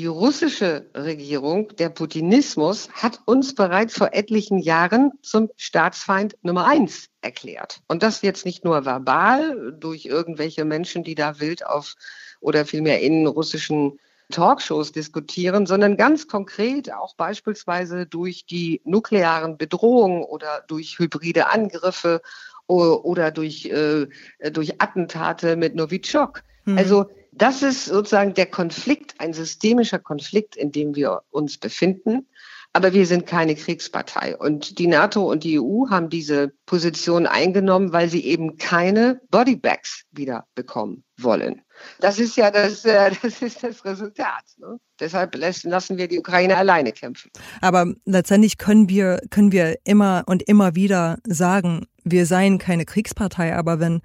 die 0.00 0.06
russische 0.06 0.86
Regierung, 0.96 1.76
der 1.76 1.90
Putinismus, 1.90 2.88
hat 2.90 3.20
uns 3.26 3.54
bereits 3.54 3.98
vor 3.98 4.14
etlichen 4.14 4.58
Jahren 4.58 5.12
zum 5.20 5.50
Staatsfeind 5.58 6.38
Nummer 6.40 6.64
eins 6.66 7.10
erklärt. 7.20 7.82
Und 7.86 8.02
das 8.02 8.22
jetzt 8.22 8.46
nicht 8.46 8.64
nur 8.64 8.86
verbal 8.86 9.76
durch 9.78 10.06
irgendwelche 10.06 10.64
Menschen, 10.64 11.04
die 11.04 11.14
da 11.14 11.38
wild 11.38 11.66
auf 11.66 11.96
oder 12.40 12.64
vielmehr 12.64 13.02
in 13.02 13.26
russischen 13.26 14.00
Talkshows 14.30 14.92
diskutieren, 14.92 15.66
sondern 15.66 15.98
ganz 15.98 16.26
konkret 16.28 16.90
auch 16.94 17.14
beispielsweise 17.16 18.06
durch 18.06 18.46
die 18.46 18.80
nuklearen 18.86 19.58
Bedrohungen 19.58 20.22
oder 20.22 20.64
durch 20.66 20.98
hybride 20.98 21.50
Angriffe 21.50 22.22
oder 22.68 23.30
durch, 23.30 23.66
äh, 23.66 24.06
durch 24.50 24.80
Attentate 24.80 25.56
mit 25.56 25.74
Novichok. 25.74 26.42
Mhm. 26.64 26.78
Also 26.78 27.10
das 27.32 27.62
ist 27.62 27.86
sozusagen 27.86 28.34
der 28.34 28.46
Konflikt, 28.46 29.14
ein 29.18 29.32
systemischer 29.32 29.98
Konflikt, 29.98 30.56
in 30.56 30.72
dem 30.72 30.94
wir 30.94 31.22
uns 31.30 31.58
befinden. 31.58 32.26
Aber 32.72 32.92
wir 32.92 33.04
sind 33.04 33.26
keine 33.26 33.56
Kriegspartei. 33.56 34.36
Und 34.36 34.78
die 34.78 34.86
NATO 34.86 35.28
und 35.28 35.42
die 35.42 35.58
EU 35.58 35.88
haben 35.90 36.08
diese 36.08 36.52
Position 36.66 37.26
eingenommen, 37.26 37.92
weil 37.92 38.08
sie 38.08 38.24
eben 38.24 38.58
keine 38.58 39.20
Bodybags 39.30 40.04
wieder 40.12 40.46
bekommen 40.54 41.02
wollen. 41.18 41.62
Das 41.98 42.20
ist 42.20 42.36
ja 42.36 42.52
das, 42.52 42.84
äh, 42.84 43.10
das, 43.22 43.42
ist 43.42 43.64
das 43.64 43.84
Resultat. 43.84 44.44
Ne? 44.58 44.78
Deshalb 45.00 45.34
lassen 45.34 45.98
wir 45.98 46.06
die 46.06 46.20
Ukraine 46.20 46.56
alleine 46.56 46.92
kämpfen. 46.92 47.32
Aber 47.60 47.92
letztendlich 48.04 48.56
können 48.56 48.88
wir, 48.88 49.20
können 49.30 49.50
wir 49.50 49.76
immer 49.84 50.22
und 50.26 50.42
immer 50.44 50.76
wieder 50.76 51.18
sagen, 51.26 51.86
wir 52.04 52.24
seien 52.24 52.58
keine 52.58 52.84
Kriegspartei. 52.84 53.56
Aber 53.56 53.80
wenn 53.80 54.00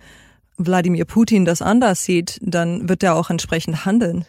Wladimir 0.57 1.05
Putin 1.05 1.45
das 1.45 1.62
anders 1.62 2.03
sieht, 2.03 2.39
dann 2.41 2.89
wird 2.89 3.03
er 3.03 3.15
auch 3.15 3.29
entsprechend 3.29 3.85
handeln. 3.85 4.25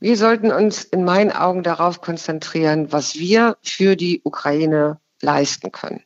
Wir 0.00 0.16
sollten 0.16 0.52
uns 0.52 0.84
in 0.84 1.04
meinen 1.04 1.32
Augen 1.32 1.62
darauf 1.62 2.00
konzentrieren, 2.00 2.92
was 2.92 3.16
wir 3.16 3.56
für 3.62 3.96
die 3.96 4.20
Ukraine 4.22 5.00
leisten 5.20 5.72
können. 5.72 6.02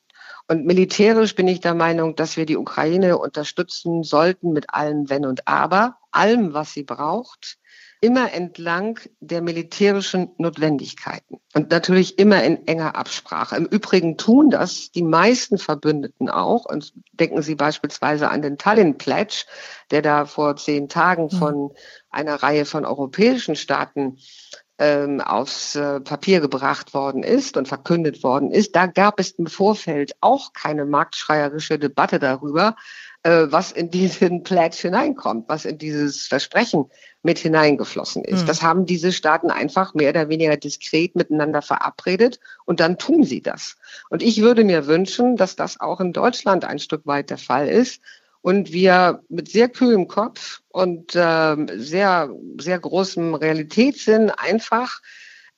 Und 0.48 0.64
militärisch 0.66 1.34
bin 1.34 1.48
ich 1.48 1.60
der 1.60 1.74
Meinung, 1.74 2.16
dass 2.16 2.36
wir 2.36 2.46
die 2.46 2.56
Ukraine 2.56 3.18
unterstützen 3.18 4.02
sollten 4.02 4.52
mit 4.52 4.74
allem 4.74 5.08
Wenn 5.08 5.26
und 5.26 5.46
Aber, 5.46 5.98
allem, 6.10 6.52
was 6.52 6.72
sie 6.72 6.82
braucht, 6.82 7.58
immer 8.02 8.32
entlang 8.32 8.98
der 9.20 9.40
militärischen 9.42 10.32
Notwendigkeiten 10.36 11.38
und 11.54 11.70
natürlich 11.70 12.18
immer 12.18 12.42
in 12.42 12.66
enger 12.66 12.96
Absprache. 12.96 13.56
Im 13.56 13.66
Übrigen 13.66 14.18
tun 14.18 14.50
das 14.50 14.90
die 14.90 15.04
meisten 15.04 15.56
Verbündeten 15.56 16.28
auch 16.28 16.64
und 16.64 16.92
denken 17.12 17.42
Sie 17.42 17.54
beispielsweise 17.54 18.28
an 18.28 18.42
den 18.42 18.58
Tallinn 18.58 18.98
Pledge, 18.98 19.44
der 19.92 20.02
da 20.02 20.26
vor 20.26 20.56
zehn 20.56 20.88
Tagen 20.88 21.30
von 21.30 21.70
einer 22.10 22.42
Reihe 22.42 22.64
von 22.64 22.84
europäischen 22.84 23.54
Staaten 23.54 24.18
ähm, 24.82 25.20
aufs 25.20 25.76
äh, 25.76 26.00
Papier 26.00 26.40
gebracht 26.40 26.92
worden 26.92 27.22
ist 27.22 27.56
und 27.56 27.68
verkündet 27.68 28.24
worden 28.24 28.50
ist. 28.50 28.74
Da 28.74 28.86
gab 28.86 29.20
es 29.20 29.30
im 29.30 29.46
Vorfeld 29.46 30.16
auch 30.20 30.52
keine 30.54 30.84
marktschreierische 30.84 31.78
Debatte 31.78 32.18
darüber, 32.18 32.74
äh, 33.22 33.46
was 33.48 33.70
in 33.70 33.92
diesen 33.92 34.42
Pledge 34.42 34.78
hineinkommt, 34.80 35.48
was 35.48 35.66
in 35.66 35.78
dieses 35.78 36.26
Versprechen 36.26 36.90
mit 37.22 37.38
hineingeflossen 37.38 38.24
ist. 38.24 38.42
Mhm. 38.42 38.46
Das 38.46 38.62
haben 38.62 38.84
diese 38.84 39.12
Staaten 39.12 39.52
einfach 39.52 39.94
mehr 39.94 40.10
oder 40.10 40.28
weniger 40.28 40.56
diskret 40.56 41.14
miteinander 41.14 41.62
verabredet 41.62 42.40
und 42.64 42.80
dann 42.80 42.98
tun 42.98 43.22
sie 43.22 43.40
das. 43.40 43.76
Und 44.10 44.20
ich 44.20 44.42
würde 44.42 44.64
mir 44.64 44.88
wünschen, 44.88 45.36
dass 45.36 45.54
das 45.54 45.78
auch 45.78 46.00
in 46.00 46.12
Deutschland 46.12 46.64
ein 46.64 46.80
Stück 46.80 47.06
weit 47.06 47.30
der 47.30 47.38
Fall 47.38 47.68
ist 47.68 48.00
und 48.42 48.72
wir 48.72 49.22
mit 49.28 49.48
sehr 49.48 49.68
kühlem 49.68 50.08
Kopf 50.08 50.60
und 50.68 51.14
äh, 51.14 51.56
sehr, 51.76 52.30
sehr 52.58 52.78
großem 52.78 53.34
Realitätssinn 53.34 54.30
einfach 54.30 55.00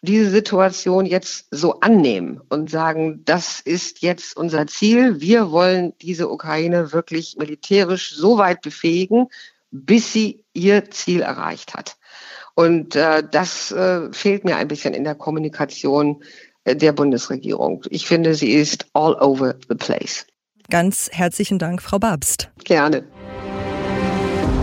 diese 0.03 0.31
Situation 0.31 1.07
jetzt 1.07 1.47
so 1.51 1.81
annehmen 1.81 2.41
und 2.51 2.71
sagen, 2.71 3.25
das 3.25 3.61
ist 3.61 4.03
jetzt 4.03 4.37
unser 4.37 4.67
Ziel. 4.67 5.21
Wir 5.21 5.51
wollen 5.51 5.95
diese 6.03 6.29
Ukraine 6.29 6.93
wirklich 6.93 7.37
militärisch 7.39 8.15
so 8.15 8.37
weit 8.37 8.61
befähigen, 8.61 9.29
bis 9.71 10.13
sie 10.13 10.45
ihr 10.53 10.91
Ziel 10.91 11.23
erreicht 11.23 11.75
hat. 11.75 11.97
Und 12.55 12.95
äh, 12.95 13.23
das 13.29 13.73
äh, 13.73 14.13
fehlt 14.13 14.45
mir 14.45 14.57
ein 14.57 14.69
bisschen 14.69 14.93
in 14.93 15.05
der 15.05 15.15
Kommunikation 15.15 16.23
äh, 16.65 16.77
der 16.77 16.93
Bundesregierung. 16.93 17.83
Ich 17.89 18.07
finde, 18.07 18.35
sie 18.35 18.53
ist 18.53 18.87
all 18.93 19.15
over 19.15 19.57
the 19.69 19.75
place. 19.75 20.27
Ganz 20.71 21.11
herzlichen 21.13 21.59
Dank, 21.59 21.83
Frau 21.83 21.99
Babst. 21.99 22.51
Gerne. 22.65 23.05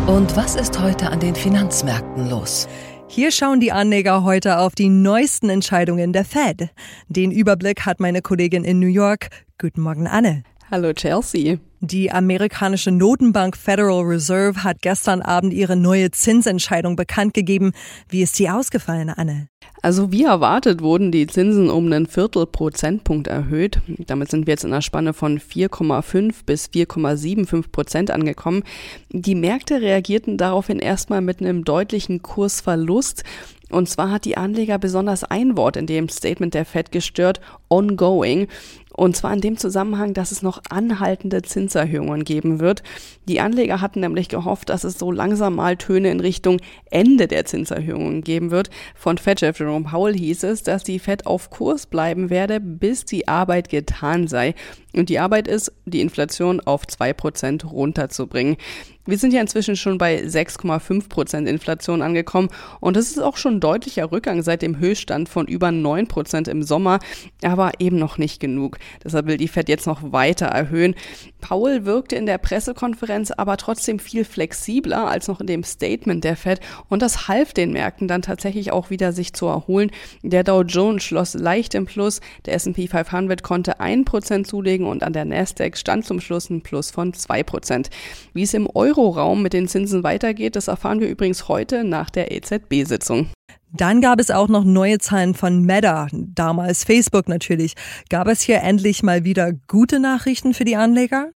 Und 0.08 0.36
was 0.36 0.56
ist 0.56 0.80
heute 0.82 1.10
an 1.10 1.20
den 1.20 1.36
Finanzmärkten 1.36 2.30
los? 2.30 2.68
Hier 3.08 3.32
schauen 3.32 3.60
die 3.60 3.72
Anleger 3.72 4.24
heute 4.24 4.58
auf 4.60 4.74
die 4.74 4.90
neuesten 4.90 5.50
Entscheidungen 5.50 6.14
der 6.14 6.26
Fed. 6.26 6.70
Den 7.08 7.32
Überblick 7.32 7.86
hat 7.86 8.00
meine 8.00 8.22
Kollegin 8.22 8.64
in 8.64 8.80
New 8.80 8.88
York. 8.88 9.30
Guten 9.60 9.82
Morgen, 9.82 10.08
Anne. 10.08 10.44
Hallo, 10.72 10.94
Chelsea. 10.94 11.60
Die 11.84 12.12
amerikanische 12.12 12.92
Notenbank 12.92 13.58
Federal 13.58 14.04
Reserve 14.04 14.64
hat 14.64 14.84
gestern 14.84 15.24
Abend 15.24 15.52
ihre 15.52 15.76
neue 15.76 16.12
Zinsentscheidung 16.12 16.96
bekannt 16.96 17.34
gegeben. 17.34 17.72
Wie 18.08 18.22
ist 18.22 18.36
sie 18.36 18.52
ausgefallen, 18.52 19.10
Anne? 19.10 19.48
Also 19.82 20.12
wie 20.12 20.24
erwartet 20.24 20.84
wurden 20.84 21.12
die 21.12 21.26
Zinsen 21.26 21.72
um 21.72 21.88
einen 21.88 22.06
Viertelprozentpunkt 22.06 23.26
erhöht. 23.26 23.82
Damit 23.88 24.30
sind 24.30 24.46
wir 24.46 24.52
jetzt 24.52 24.64
in 24.64 24.72
einer 24.72 24.84
Spanne 24.84 25.14
von 25.14 25.40
4,5 25.40 26.46
bis 26.46 26.68
4,75 26.68 27.72
Prozent 27.72 28.12
angekommen. 28.12 28.62
Die 29.10 29.34
Märkte 29.34 29.82
reagierten 29.82 30.38
daraufhin 30.38 30.78
erstmal 30.78 31.22
mit 31.22 31.42
einem 31.42 31.64
deutlichen 31.64 32.22
Kursverlust. 32.22 33.24
Und 33.72 33.90
zwar 33.90 34.12
hat 34.12 34.26
die 34.26 34.38
Anleger 34.38 34.78
besonders 34.78 35.24
ein 35.24 35.58
Wort 35.58 35.78
in 35.78 35.88
dem 35.88 36.10
Statement 36.10 36.54
der 36.54 36.66
Fed 36.66 36.92
gestört, 36.92 37.40
ongoing. 37.70 38.48
Und 38.94 39.16
zwar 39.16 39.34
in 39.34 39.42
dem 39.42 39.58
Zusammenhang, 39.58 40.14
dass 40.14 40.32
es 40.32 40.42
noch 40.42 40.62
anhaltende 40.70 41.42
Zinserhöhungen 41.42 42.24
geben 42.24 42.60
wird. 42.60 42.84
Die 43.28 43.40
Anleger 43.40 43.82
hatten 43.82 44.02
nämlich 44.02 44.28
gehofft, 44.28 44.70
dass 44.70 44.84
es 44.84 45.00
so 45.00 45.12
langsam 45.12 45.56
mal 45.56 45.78
Töne 45.78 46.12
in 46.12 46.20
Richtung 46.20 46.60
Ende 46.90 47.28
der 47.28 47.46
Zinserhöhungen 47.46 48.22
geben 48.22 48.52
wird. 48.52 48.70
Von 48.96 49.18
Fed-Chef 49.18 49.60
Jerome 49.60 49.86
Powell 49.86 50.16
hieß 50.16 50.44
es, 50.44 50.64
dass 50.64 50.84
die 50.84 51.00
Fed 51.00 51.26
auf 51.26 51.50
Kurs 51.50 51.86
bleiben 51.86 52.30
werde, 52.30 52.60
bis 52.60 53.06
die 53.06 53.28
Arbeit 53.28 53.70
getan 53.70 54.28
sei. 54.28 54.56
Und 54.94 55.10
die 55.10 55.20
Arbeit 55.20 55.48
ist, 55.48 55.72
die 55.86 56.02
Inflation 56.02 56.60
auf 56.60 56.86
zwei 56.86 57.14
Prozent 57.14 57.72
runterzubringen. 57.72 58.58
Wir 59.06 59.18
sind 59.18 59.34
ja 59.34 59.42
inzwischen 59.42 59.76
schon 59.76 59.98
bei 59.98 60.22
6,5 60.22 61.10
Prozent 61.10 61.48
Inflation 61.48 62.04
angekommen 62.04 62.50
und 62.80 62.96
das 62.96 63.10
ist 63.10 63.18
auch 63.18 63.36
schon 63.36 63.56
ein 63.56 63.60
deutlicher 63.60 64.12
Rückgang 64.12 64.44
seit 64.44 64.62
dem 64.62 64.78
Höchststand 64.78 65.28
von 65.28 65.48
über 65.48 65.72
9 65.72 66.06
Prozent 66.06 66.48
im 66.48 66.62
Sommer, 66.62 67.00
aber 67.44 67.72
eben 67.80 67.98
noch 67.98 68.20
nicht 68.20 68.40
genug. 68.40 68.78
Deshalb 69.04 69.26
will 69.26 69.38
die 69.38 69.48
Fed 69.48 69.70
jetzt 69.70 69.88
noch 69.88 70.12
weiter 70.12 70.46
erhöhen. 70.46 70.94
Paul 71.42 71.86
wirkte 71.86 72.16
in 72.16 72.28
der 72.28 72.38
Pressekonferenz 72.38 73.32
aber 73.32 73.58
trotzdem 73.58 73.98
viel 73.98 74.24
flexibler 74.24 75.08
als 75.08 75.28
noch 75.28 75.42
in 75.42 75.48
dem 75.48 75.64
Statement 75.64 76.24
der 76.24 76.36
Fed 76.36 76.60
und 76.88 77.02
das 77.02 77.28
half 77.28 77.54
den 77.54 77.72
Märkten 77.74 78.08
dann 78.08 78.22
tatsächlich 78.22 78.72
auch 78.72 78.92
wieder 78.92 79.14
sich 79.14 79.34
zu 79.34 79.48
erholen. 79.48 79.90
Der 80.22 80.44
Dow 80.44 80.62
Jones 80.62 81.04
schloss 81.04 81.34
leicht 81.34 81.74
im 81.74 81.88
Plus, 81.88 82.22
der 82.46 82.54
S&P 82.54 82.88
500 82.88 83.42
konnte 83.42 83.80
1% 83.80 84.44
zulegen 84.44 84.86
und 84.86 85.02
an 85.02 85.14
der 85.14 85.26
Nasdaq 85.26 85.76
stand 85.76 86.06
zum 86.06 86.22
Schluss 86.22 86.52
ein 86.52 86.62
Plus 86.62 86.92
von 86.92 87.14
2%. 87.14 87.90
Wie 88.34 88.44
es 88.44 88.54
im 88.54 88.70
Euro 88.76 88.91
Euroraum 88.92 89.42
mit 89.42 89.54
den 89.54 89.68
Zinsen 89.68 90.04
weitergeht, 90.04 90.56
das 90.56 90.68
erfahren 90.68 91.00
wir 91.00 91.10
übrigens 91.10 91.48
heute 91.48 91.84
nach 91.84 92.10
der 92.10 92.32
EZB-Sitzung. 92.32 93.30
Dann 93.74 94.02
gab 94.02 94.20
es 94.20 94.32
auch 94.32 94.50
noch 94.50 94.66
neue 94.66 94.98
Zahlen 95.00 95.34
von 95.34 95.64
Meta, 95.64 96.08
damals 96.12 96.84
Facebook 96.84 97.30
natürlich. 97.30 97.76
Gab 98.10 98.28
es 98.28 98.42
hier 98.42 98.62
endlich 98.62 99.02
mal 99.02 99.24
wieder 99.24 99.54
gute 99.68 100.00
Nachrichten 100.00 100.54
für 100.54 100.66
die 100.66 100.76
Anleger? 100.76 101.30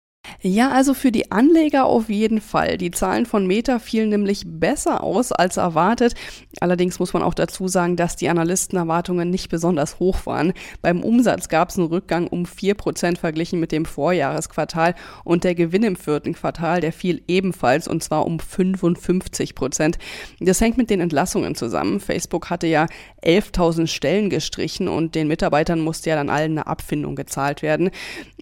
Ja, 0.44 0.72
also 0.72 0.92
für 0.92 1.12
die 1.12 1.30
Anleger 1.30 1.84
auf 1.84 2.10
jeden 2.10 2.40
Fall. 2.40 2.76
Die 2.76 2.90
Zahlen 2.90 3.26
von 3.26 3.46
Meta 3.46 3.78
fielen 3.78 4.08
nämlich 4.08 4.42
besser 4.44 5.04
aus 5.04 5.30
als 5.30 5.56
erwartet. 5.56 6.14
Allerdings 6.58 6.98
muss 6.98 7.12
man 7.12 7.22
auch 7.22 7.34
dazu 7.34 7.68
sagen, 7.68 7.94
dass 7.94 8.16
die 8.16 8.28
Analystenerwartungen 8.28 9.30
nicht 9.30 9.50
besonders 9.50 10.00
hoch 10.00 10.26
waren. 10.26 10.52
Beim 10.80 11.04
Umsatz 11.04 11.48
gab 11.48 11.68
es 11.70 11.78
einen 11.78 11.86
Rückgang 11.86 12.26
um 12.26 12.44
4% 12.44 13.18
verglichen 13.18 13.60
mit 13.60 13.70
dem 13.70 13.84
Vorjahresquartal 13.84 14.96
und 15.22 15.44
der 15.44 15.54
Gewinn 15.54 15.84
im 15.84 15.94
vierten 15.94 16.32
Quartal, 16.34 16.80
der 16.80 16.92
fiel 16.92 17.22
ebenfalls 17.28 17.86
und 17.86 18.02
zwar 18.02 18.26
um 18.26 18.38
55%. 18.38 19.94
Das 20.40 20.60
hängt 20.60 20.76
mit 20.76 20.90
den 20.90 21.00
Entlassungen 21.00 21.54
zusammen. 21.54 22.00
Facebook 22.00 22.50
hatte 22.50 22.66
ja 22.66 22.86
11.000 23.24 23.86
Stellen 23.86 24.28
gestrichen 24.28 24.88
und 24.88 25.14
den 25.14 25.28
Mitarbeitern 25.28 25.78
musste 25.78 26.10
ja 26.10 26.16
dann 26.16 26.30
allen 26.30 26.52
eine 26.52 26.66
Abfindung 26.66 27.14
gezahlt 27.14 27.62
werden. 27.62 27.90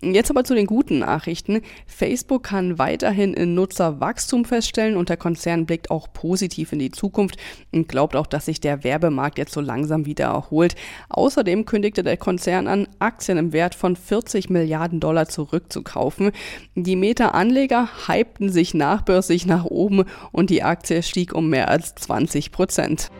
Jetzt 0.00 0.30
aber 0.30 0.44
zu 0.44 0.54
den 0.54 0.66
guten 0.66 1.00
Nachrichten. 1.00 1.60
Facebook 1.86 2.44
kann 2.44 2.78
weiterhin 2.78 3.34
in 3.34 3.54
Nutzerwachstum 3.54 4.44
feststellen 4.44 4.96
und 4.96 5.08
der 5.08 5.16
Konzern 5.16 5.66
blickt 5.66 5.90
auch 5.90 6.12
positiv 6.12 6.72
in 6.72 6.78
die 6.78 6.90
Zukunft 6.90 7.36
und 7.72 7.88
glaubt 7.88 8.16
auch, 8.16 8.26
dass 8.26 8.46
sich 8.46 8.60
der 8.60 8.84
Werbemarkt 8.84 9.38
jetzt 9.38 9.52
so 9.52 9.60
langsam 9.60 10.06
wieder 10.06 10.26
erholt. 10.26 10.76
Außerdem 11.08 11.66
kündigte 11.66 12.02
der 12.02 12.16
Konzern 12.16 12.66
an, 12.66 12.88
Aktien 12.98 13.38
im 13.38 13.52
Wert 13.52 13.74
von 13.74 13.96
40 13.96 14.50
Milliarden 14.50 15.00
Dollar 15.00 15.28
zurückzukaufen. 15.28 16.32
Die 16.74 16.96
Meta-Anleger 16.96 17.88
hypten 18.06 18.50
sich 18.50 18.74
nachbörslich 18.74 19.46
nach 19.46 19.64
oben 19.64 20.04
und 20.32 20.50
die 20.50 20.62
Aktie 20.62 21.02
stieg 21.02 21.34
um 21.34 21.50
mehr 21.50 21.68
als 21.68 21.94
20 21.94 22.52
Prozent. 22.52 23.10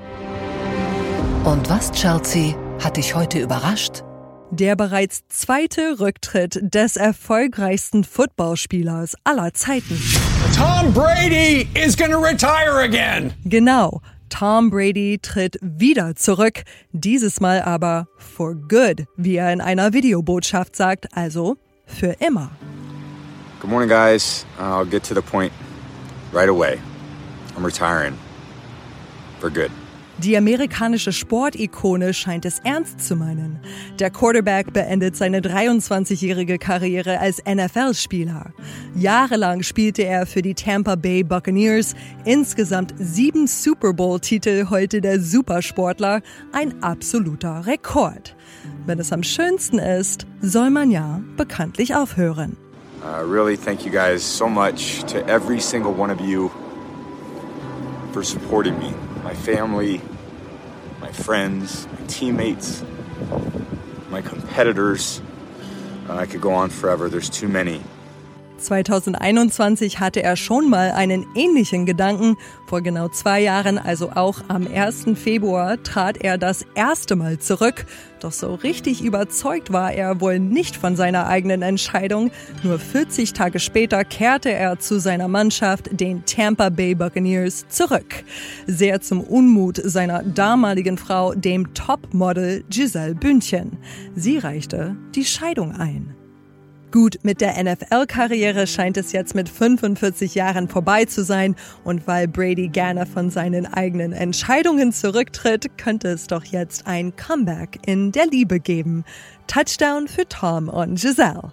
Und 1.45 1.71
was, 1.71 1.91
Chelsea, 1.93 2.55
hat 2.83 2.97
dich 2.97 3.15
heute 3.15 3.41
überrascht? 3.41 4.03
Der 4.53 4.75
bereits 4.75 5.23
zweite 5.29 6.01
Rücktritt 6.01 6.59
des 6.61 6.97
erfolgreichsten 6.97 8.03
Footballspielers 8.03 9.15
aller 9.23 9.55
Zeiten. 9.55 9.97
Tom 10.57 10.93
Brady 10.93 11.69
is 11.75 11.97
gonna 11.97 12.19
retire 12.19 12.83
again. 12.83 13.33
Genau. 13.45 14.01
Tom 14.29 14.71
Brady 14.71 15.19
tritt 15.23 15.57
wieder 15.61 16.17
zurück, 16.17 16.63
dieses 16.93 17.41
Mal 17.41 17.63
aber 17.63 18.09
for 18.17 18.55
good, 18.55 19.07
wie 19.17 19.37
er 19.37 19.53
in 19.53 19.61
einer 19.61 19.93
Videobotschaft 19.93 20.75
sagt, 20.77 21.07
also 21.17 21.57
für 21.87 22.17
immer. 22.21 22.51
Good 23.61 23.71
morning, 23.71 23.89
guys. 23.89 24.47
I'll 24.59 24.85
get 24.85 25.05
to 25.05 25.15
the 25.15 25.23
point 25.23 25.53
right 26.33 26.49
away. 26.49 26.79
I'm 27.57 27.65
retiring. 27.65 28.15
For 29.41 29.51
good. 29.51 29.71
Die 30.23 30.37
amerikanische 30.37 31.13
Sportikone 31.13 32.13
scheint 32.13 32.45
es 32.45 32.59
ernst 32.59 33.01
zu 33.01 33.17
meinen. 33.17 33.59
Der 33.99 34.11
Quarterback 34.11 34.71
beendet 34.71 35.17
seine 35.17 35.41
23-jährige 35.41 36.59
Karriere 36.59 37.19
als 37.19 37.43
NFL-Spieler. 37.47 38.53
Jahrelang 38.95 39.63
spielte 39.63 40.03
er 40.03 40.27
für 40.27 40.43
die 40.43 40.53
Tampa 40.53 40.97
Bay 40.97 41.23
Buccaneers. 41.23 41.95
Insgesamt 42.27 42.93
sieben 42.99 43.47
Super 43.47 43.95
Bowl-Titel 43.95 44.67
heute 44.69 45.01
der 45.01 45.21
Supersportler. 45.21 46.21
Ein 46.53 46.83
absoluter 46.83 47.67
Rekord. 47.67 48.37
Wenn 48.85 48.99
es 48.99 49.13
am 49.13 49.23
schönsten 49.23 49.79
ist, 49.79 50.27
soll 50.43 50.69
man 50.69 50.91
ja 50.91 51.23
bekanntlich 51.39 51.95
aufhören. 51.95 52.59
I 53.03 53.23
really 53.23 53.57
thank 53.57 53.87
you 53.87 53.91
guys 53.91 54.23
so 54.23 54.47
much 54.47 55.03
to 55.07 55.17
every 55.27 55.61
single 55.61 55.95
one 55.99 56.13
of 56.13 56.21
you 56.21 56.51
for 58.13 58.23
supporting 58.23 58.79
me, 58.79 58.93
my 59.25 59.35
family, 59.35 60.01
my 61.11 61.17
friends, 61.17 61.89
my 61.89 62.07
teammates, 62.07 62.85
my 64.11 64.23
competitors. 64.23 65.21
Uh, 66.09 66.15
I 66.15 66.27
could 66.27 66.41
go 66.41 66.53
on 66.53 66.71
forever. 66.71 67.09
There's 67.09 67.29
too 67.29 67.49
many. 67.49 67.83
2021 68.61 70.01
hatte 70.01 70.23
er 70.23 70.37
schon 70.37 70.71
mal 70.71 70.93
einen 70.93 71.27
ähnlichen 71.35 71.87
Gedanken. 71.87 72.37
Vor 72.67 72.83
genau 72.83 73.09
zwei 73.09 73.41
Jahren, 73.41 73.79
also 73.79 74.11
auch 74.13 74.43
am 74.49 74.67
1. 74.67 75.07
Februar, 75.15 75.83
trat 75.83 76.19
er 76.19 76.39
das 76.39 76.65
erste 76.75 77.17
Mal 77.17 77.39
zurück. 77.39 77.87
Doch 78.21 78.33
so 78.33 78.55
richtig 78.55 79.03
überzeugt 79.03 79.73
war 79.73 79.93
er 79.93 80.21
wohl 80.21 80.39
nicht 80.39 80.77
von 80.77 80.95
seiner 80.95 81.27
eigenen 81.27 81.63
Entscheidung. 81.63 82.31
Nur 82.63 82.79
40 82.79 83.33
Tage 83.33 83.59
später 83.59 84.05
kehrte 84.05 84.53
er 84.53 84.79
zu 84.79 85.01
seiner 85.01 85.29
Mannschaft, 85.29 85.89
den 85.99 86.25
Tampa 86.27 86.69
Bay 86.69 86.95
Buccaneers, 86.95 87.67
zurück. 87.69 88.25
Sehr 88.67 89.01
zum 89.01 89.23
Unmut 89.23 89.81
seiner 89.83 90.23
damaligen 90.23 90.99
Frau, 90.99 91.35
dem 91.35 91.73
Topmodel 91.73 92.65
Giselle 92.69 93.15
Bündchen. 93.15 93.79
Sie 94.15 94.39
reichte 94.39 94.97
die 95.15 95.25
Scheidung 95.25 95.73
ein. 95.73 96.20
Gut, 96.91 97.19
mit 97.23 97.41
der 97.41 97.63
NFL-Karriere 97.63 98.67
scheint 98.67 98.97
es 98.97 99.13
jetzt 99.13 99.37
mit 99.37 99.49
45 99.49 100.35
Jahren 100.35 100.69
vorbei 100.69 101.05
zu 101.05 101.23
sein 101.23 101.55
und 101.85 102.09
weil 102.09 102.27
Brady 102.27 102.67
gerne 102.67 103.07
von 103.07 103.31
seinen 103.31 103.67
eigenen 103.67 104.13
Entscheidungen 104.13 104.93
zurücktritt, 104.93 105.79
könnte 105.79 106.09
es 106.09 106.27
doch 106.27 106.45
jetzt 106.45 106.89
ein 106.89 107.15
Comeback 107.15 107.79
in 107.87 108.11
der 108.11 108.27
Liebe 108.27 108.59
geben. 108.59 109.05
Touchdown 109.47 110.09
für 110.09 110.29
Tom 110.29 110.69
und 110.69 111.01
Giselle. 111.01 111.53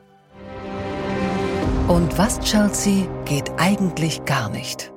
Und 1.87 2.17
was, 2.17 2.39
Chelsea, 2.39 3.07
geht 3.25 3.51
eigentlich 3.57 4.25
gar 4.25 4.49
nicht? 4.49 4.91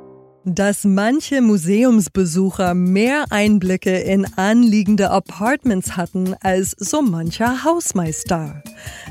Dass 0.44 0.84
manche 0.84 1.42
Museumsbesucher 1.42 2.74
mehr 2.74 3.26
Einblicke 3.30 3.98
in 3.98 4.26
anliegende 4.36 5.10
Apartments 5.10 5.96
hatten 5.96 6.34
als 6.40 6.70
so 6.78 7.02
mancher 7.02 7.64
Hausmeister. 7.64 8.62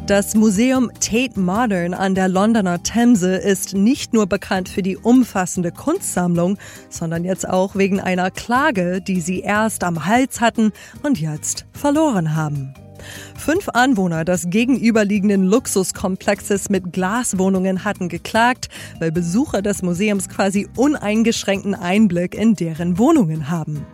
Das 0.07 0.35
Museum 0.35 0.91
Tate 0.99 1.39
Modern 1.39 1.93
an 1.93 2.15
der 2.15 2.27
Londoner 2.27 2.81
Themse 2.81 3.35
ist 3.35 3.75
nicht 3.75 4.13
nur 4.13 4.25
bekannt 4.25 4.69
für 4.69 4.81
die 4.81 4.97
umfassende 4.97 5.71
Kunstsammlung, 5.71 6.57
sondern 6.89 7.23
jetzt 7.23 7.47
auch 7.47 7.75
wegen 7.75 7.99
einer 7.99 8.31
Klage, 8.31 9.01
die 9.01 9.21
sie 9.21 9.41
erst 9.41 9.83
am 9.83 10.05
Hals 10.05 10.41
hatten 10.41 10.71
und 11.03 11.19
jetzt 11.19 11.65
verloren 11.73 12.35
haben. 12.35 12.73
Fünf 13.37 13.69
Anwohner 13.69 14.25
des 14.25 14.49
gegenüberliegenden 14.49 15.45
Luxuskomplexes 15.45 16.69
mit 16.69 16.93
Glaswohnungen 16.93 17.83
hatten 17.83 18.09
geklagt, 18.09 18.69
weil 18.99 19.11
Besucher 19.11 19.61
des 19.61 19.81
Museums 19.81 20.29
quasi 20.29 20.67
uneingeschränkten 20.75 21.75
Einblick 21.75 22.35
in 22.35 22.55
deren 22.55 22.97
Wohnungen 22.97 23.49
haben. 23.49 23.85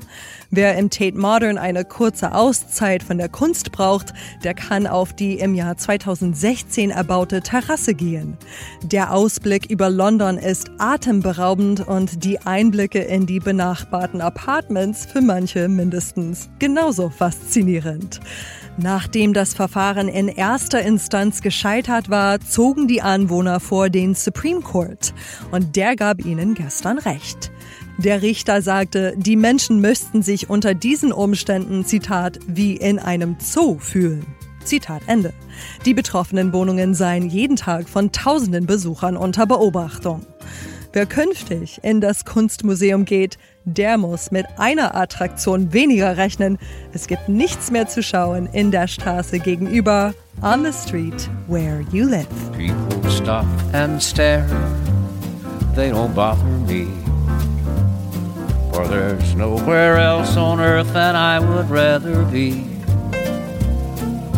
Wer 0.51 0.77
im 0.77 0.89
Tate 0.89 1.17
Modern 1.17 1.57
eine 1.57 1.83
kurze 1.83 2.33
Auszeit 2.33 3.03
von 3.03 3.17
der 3.17 3.29
Kunst 3.29 3.71
braucht, 3.71 4.13
der 4.43 4.53
kann 4.53 4.87
auf 4.87 5.11
die 5.11 5.39
im 5.39 5.55
Jahr 5.55 5.75
2016 5.75 6.91
erbaute 6.91 7.41
Terrasse 7.41 7.93
gehen. 7.93 8.37
Der 8.83 9.11
Ausblick 9.11 9.69
über 9.69 9.89
London 9.89 10.37
ist 10.37 10.69
atemberaubend 10.77 11.85
und 11.85 12.23
die 12.23 12.39
Einblicke 12.39 12.99
in 12.99 13.25
die 13.25 13.39
benachbarten 13.39 14.21
Apartments 14.21 15.05
für 15.05 15.21
manche 15.21 15.67
mindestens 15.67 16.49
genauso 16.59 17.09
faszinierend. 17.09 18.21
Nachdem 18.77 19.33
das 19.33 19.53
Verfahren 19.53 20.09
in 20.09 20.27
erster 20.27 20.81
Instanz 20.81 21.41
gescheitert 21.41 22.09
war, 22.09 22.41
zogen 22.41 22.87
die 22.87 23.01
Anwohner 23.01 23.61
vor 23.61 23.89
den 23.89 24.15
Supreme 24.15 24.61
Court 24.61 25.13
und 25.51 25.77
der 25.77 25.95
gab 25.95 26.25
ihnen 26.25 26.55
gestern 26.55 26.97
Recht. 26.97 27.51
Der 27.97 28.21
Richter 28.21 28.61
sagte, 28.61 29.13
die 29.15 29.37
Menschen 29.37 29.79
müssten 29.79 30.21
sich 30.21 30.49
unter 30.49 30.73
diesen 30.73 31.13
Umständen, 31.13 31.85
Zitat, 31.85 32.39
wie 32.47 32.75
in 32.75 32.99
einem 32.99 33.37
Zoo 33.39 33.79
fühlen. 33.79 34.25
Zitat 34.65 35.03
Ende. 35.07 35.33
Die 35.85 35.93
betroffenen 35.93 36.51
Wohnungen 36.51 36.93
seien 36.93 37.29
jeden 37.29 37.55
Tag 37.55 37.87
von 37.87 38.11
tausenden 38.11 38.65
Besuchern 38.65 39.15
unter 39.15 39.45
Beobachtung. 39.45 40.25
Wer 40.95 41.05
künftig 41.05 41.81
in 41.83 41.99
das 41.99 42.23
Kunstmuseum 42.23 43.03
geht, 43.03 43.37
der 43.65 43.97
muss 43.97 44.31
mit 44.31 44.45
einer 44.57 44.95
Attraktion 44.95 45.73
weniger 45.73 46.15
rechnen. 46.15 46.57
Es 46.93 47.07
gibt 47.07 47.27
nichts 47.27 47.69
mehr 47.69 47.85
zu 47.85 48.01
schauen 48.01 48.47
in 48.53 48.71
der 48.71 48.87
Straße 48.87 49.39
gegenüber, 49.39 50.13
on 50.41 50.63
the 50.63 50.71
street 50.71 51.29
where 51.49 51.81
you 51.91 52.07
live. 52.07 52.29
People 52.53 53.11
stop 53.11 53.45
and 53.73 54.01
stare, 54.01 54.47
they 55.75 55.91
don't 55.91 56.15
bother 56.15 56.45
me. 56.65 56.87
For 58.71 58.87
there's 58.87 59.35
nowhere 59.35 59.97
else 59.97 60.37
on 60.37 60.61
earth 60.61 60.93
that 60.93 61.13
I 61.13 61.45
would 61.45 61.69
rather 61.69 62.23
be. 62.31 62.63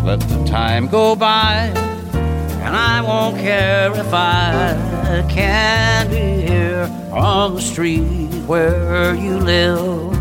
Let 0.04 0.22
the 0.22 0.43
time 0.50 0.88
go 0.88 1.15
by, 1.15 1.72
and 2.63 2.76
I 2.76 3.00
won't 3.02 3.38
care 3.38 3.91
if 3.91 4.12
I 4.12 4.76
can 5.30 6.10
be 6.10 6.37
on 7.12 7.56
the 7.56 7.62
street 7.62 8.02
where 8.47 9.15
you 9.15 9.39
live. 9.39 10.15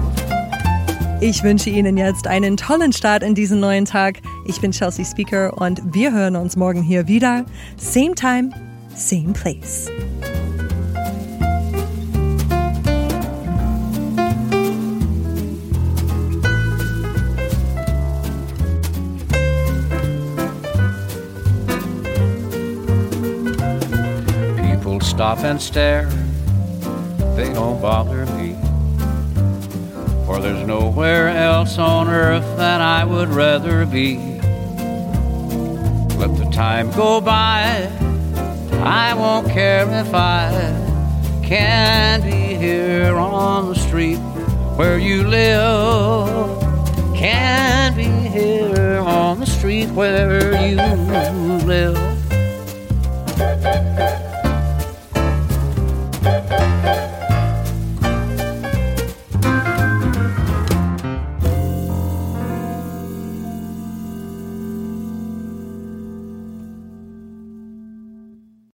Ich 1.20 1.42
wünsche 1.42 1.70
Ihnen 1.70 1.96
jetzt 1.96 2.26
einen 2.26 2.56
tollen 2.56 2.92
Start 2.92 3.22
in 3.22 3.34
diesen 3.34 3.58
neuen 3.58 3.86
Tag. 3.86 4.20
Ich 4.44 4.60
bin 4.60 4.72
Chelsea 4.72 5.04
Speaker 5.04 5.56
und 5.56 5.80
wir 5.94 6.12
hören 6.12 6.36
uns 6.36 6.56
morgen 6.56 6.82
hier 6.82 7.08
wieder. 7.08 7.46
Same 7.76 8.14
time, 8.14 8.50
same 8.94 9.32
place. 9.32 9.90
stop 25.16 25.44
and 25.44 25.62
stare, 25.62 26.06
they 27.36 27.52
don't 27.52 27.80
bother 27.82 28.24
me. 28.38 28.56
For 30.24 30.40
there's 30.40 30.66
nowhere 30.66 31.28
else 31.28 31.76
on 31.76 32.08
earth 32.08 32.56
that 32.56 32.80
I 32.80 33.04
would 33.04 33.28
rather 33.28 33.84
be. 33.84 34.16
Let 36.16 36.34
the 36.38 36.48
time 36.50 36.90
go 36.92 37.20
by, 37.20 37.92
I 38.82 39.12
won't 39.12 39.48
care 39.48 39.86
if 40.00 40.14
I 40.14 40.50
can't 41.42 42.24
be 42.24 42.54
here 42.54 43.14
on 43.16 43.68
the 43.68 43.74
street 43.74 44.18
where 44.76 44.98
you 44.98 45.28
live. 45.28 46.62
Can't 47.14 47.94
be 47.94 48.04
here 48.04 48.98
on 48.98 49.40
the 49.40 49.46
street 49.46 49.90
where 49.90 50.66
you 50.66 50.76
live. 51.66 52.05